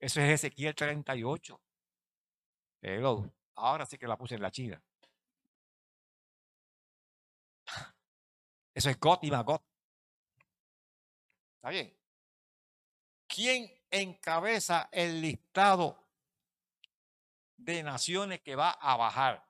[0.00, 1.60] Eso es Ezequiel 38.
[2.82, 3.28] Hello.
[3.56, 4.80] Ahora sí que la puse en la china.
[8.78, 9.60] Eso es God y Magot.
[11.56, 11.92] ¿Está bien?
[13.26, 16.06] ¿Quién encabeza el listado
[17.56, 19.44] de naciones que va a bajar?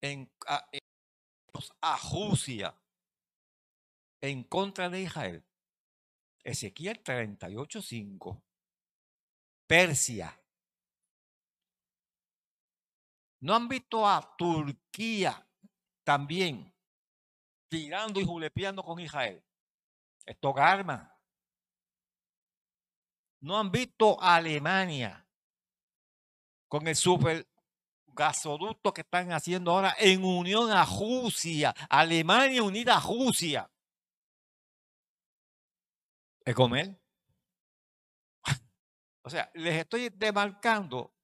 [0.00, 0.80] En, a, en,
[1.82, 2.74] a Rusia
[4.22, 5.44] en contra de Israel.
[6.42, 8.42] Ezequiel 38.5.
[9.66, 10.42] Persia.
[13.40, 15.46] ¿No han visto a Turquía
[16.04, 16.74] también
[17.68, 19.42] tirando y julepeando con Israel?
[20.24, 21.16] Esto arma.
[23.40, 25.26] ¿No han visto a Alemania
[26.68, 27.46] con el super
[28.06, 31.74] gasoducto que están haciendo ahora en unión a Rusia?
[31.88, 33.70] Alemania unida a Rusia.
[36.44, 37.00] ¿Es comer?
[39.24, 41.14] O sea, les estoy demarcando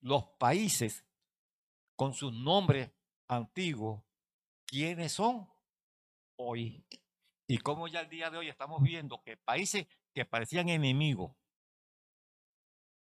[0.00, 1.04] los países
[1.94, 2.90] con sus nombres
[3.30, 4.02] antiguos,
[4.66, 5.48] quiénes son
[6.36, 6.84] hoy.
[7.46, 11.34] Y como ya el día de hoy estamos viendo que países que parecían enemigos,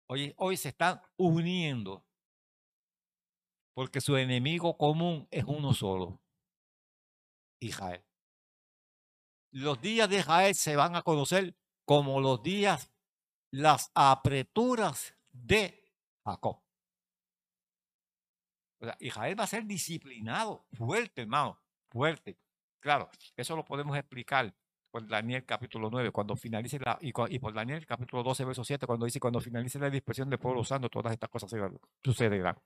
[0.09, 2.07] hoy, hoy se están uniendo
[3.75, 6.21] porque su enemigo común es uno solo,
[7.61, 8.05] Israel.
[9.53, 11.57] Los días de Israel se van a conocer
[11.87, 12.91] como los días,
[13.51, 15.91] las apreturas de
[16.25, 16.63] Jacob.
[18.81, 22.39] O sea, Israel va a ser disciplinado, fuerte, hermano, fuerte.
[22.81, 24.55] Claro, eso lo podemos explicar
[24.91, 29.05] por Daniel capítulo 9, cuando finalice la, y, por Daniel capítulo 12, verso 7, cuando
[29.05, 31.51] dice, cuando finalice la dispersión del pueblo santo, todas estas cosas
[32.03, 32.57] sucederán.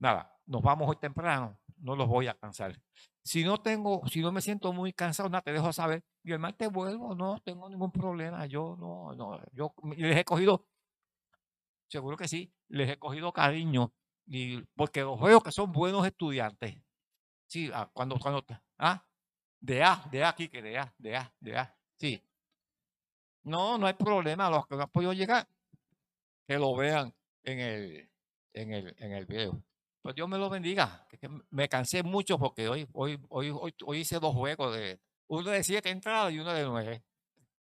[0.00, 2.76] Nada, nos vamos hoy temprano, no los voy a cansar.
[3.22, 6.04] Si no tengo, si no me siento muy cansado, nada, te dejo saber.
[6.22, 8.44] Y el martes vuelvo, no tengo ningún problema.
[8.46, 10.66] Yo no, no, yo les he cogido,
[11.88, 13.94] seguro que sí, les he cogido cariño
[14.26, 16.76] y porque los veo que son buenos estudiantes.
[17.46, 18.44] Sí, ah, cuando, cuando,
[18.78, 19.04] ah,
[19.60, 22.22] de A, de A aquí, que de A, de A, de A, sí.
[23.44, 25.46] No, no hay problema, los que no han podido llegar,
[26.46, 28.10] que lo vean en el,
[28.54, 29.62] en el, en el video.
[30.02, 31.06] Pues Dios me lo bendiga.
[31.50, 35.64] Me cansé mucho porque hoy, hoy, hoy, hoy, hoy hice dos juegos de uno de
[35.64, 37.02] siete entradas y uno de nueve.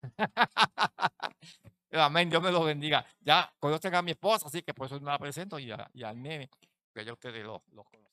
[1.93, 3.05] Amén, Dios me lo bendiga.
[3.19, 6.22] Ya conocen a mi esposa, así que por eso no la presento y, a- al
[6.22, 6.49] nene,
[6.93, 8.11] que ya ustedes lo, lo conocen.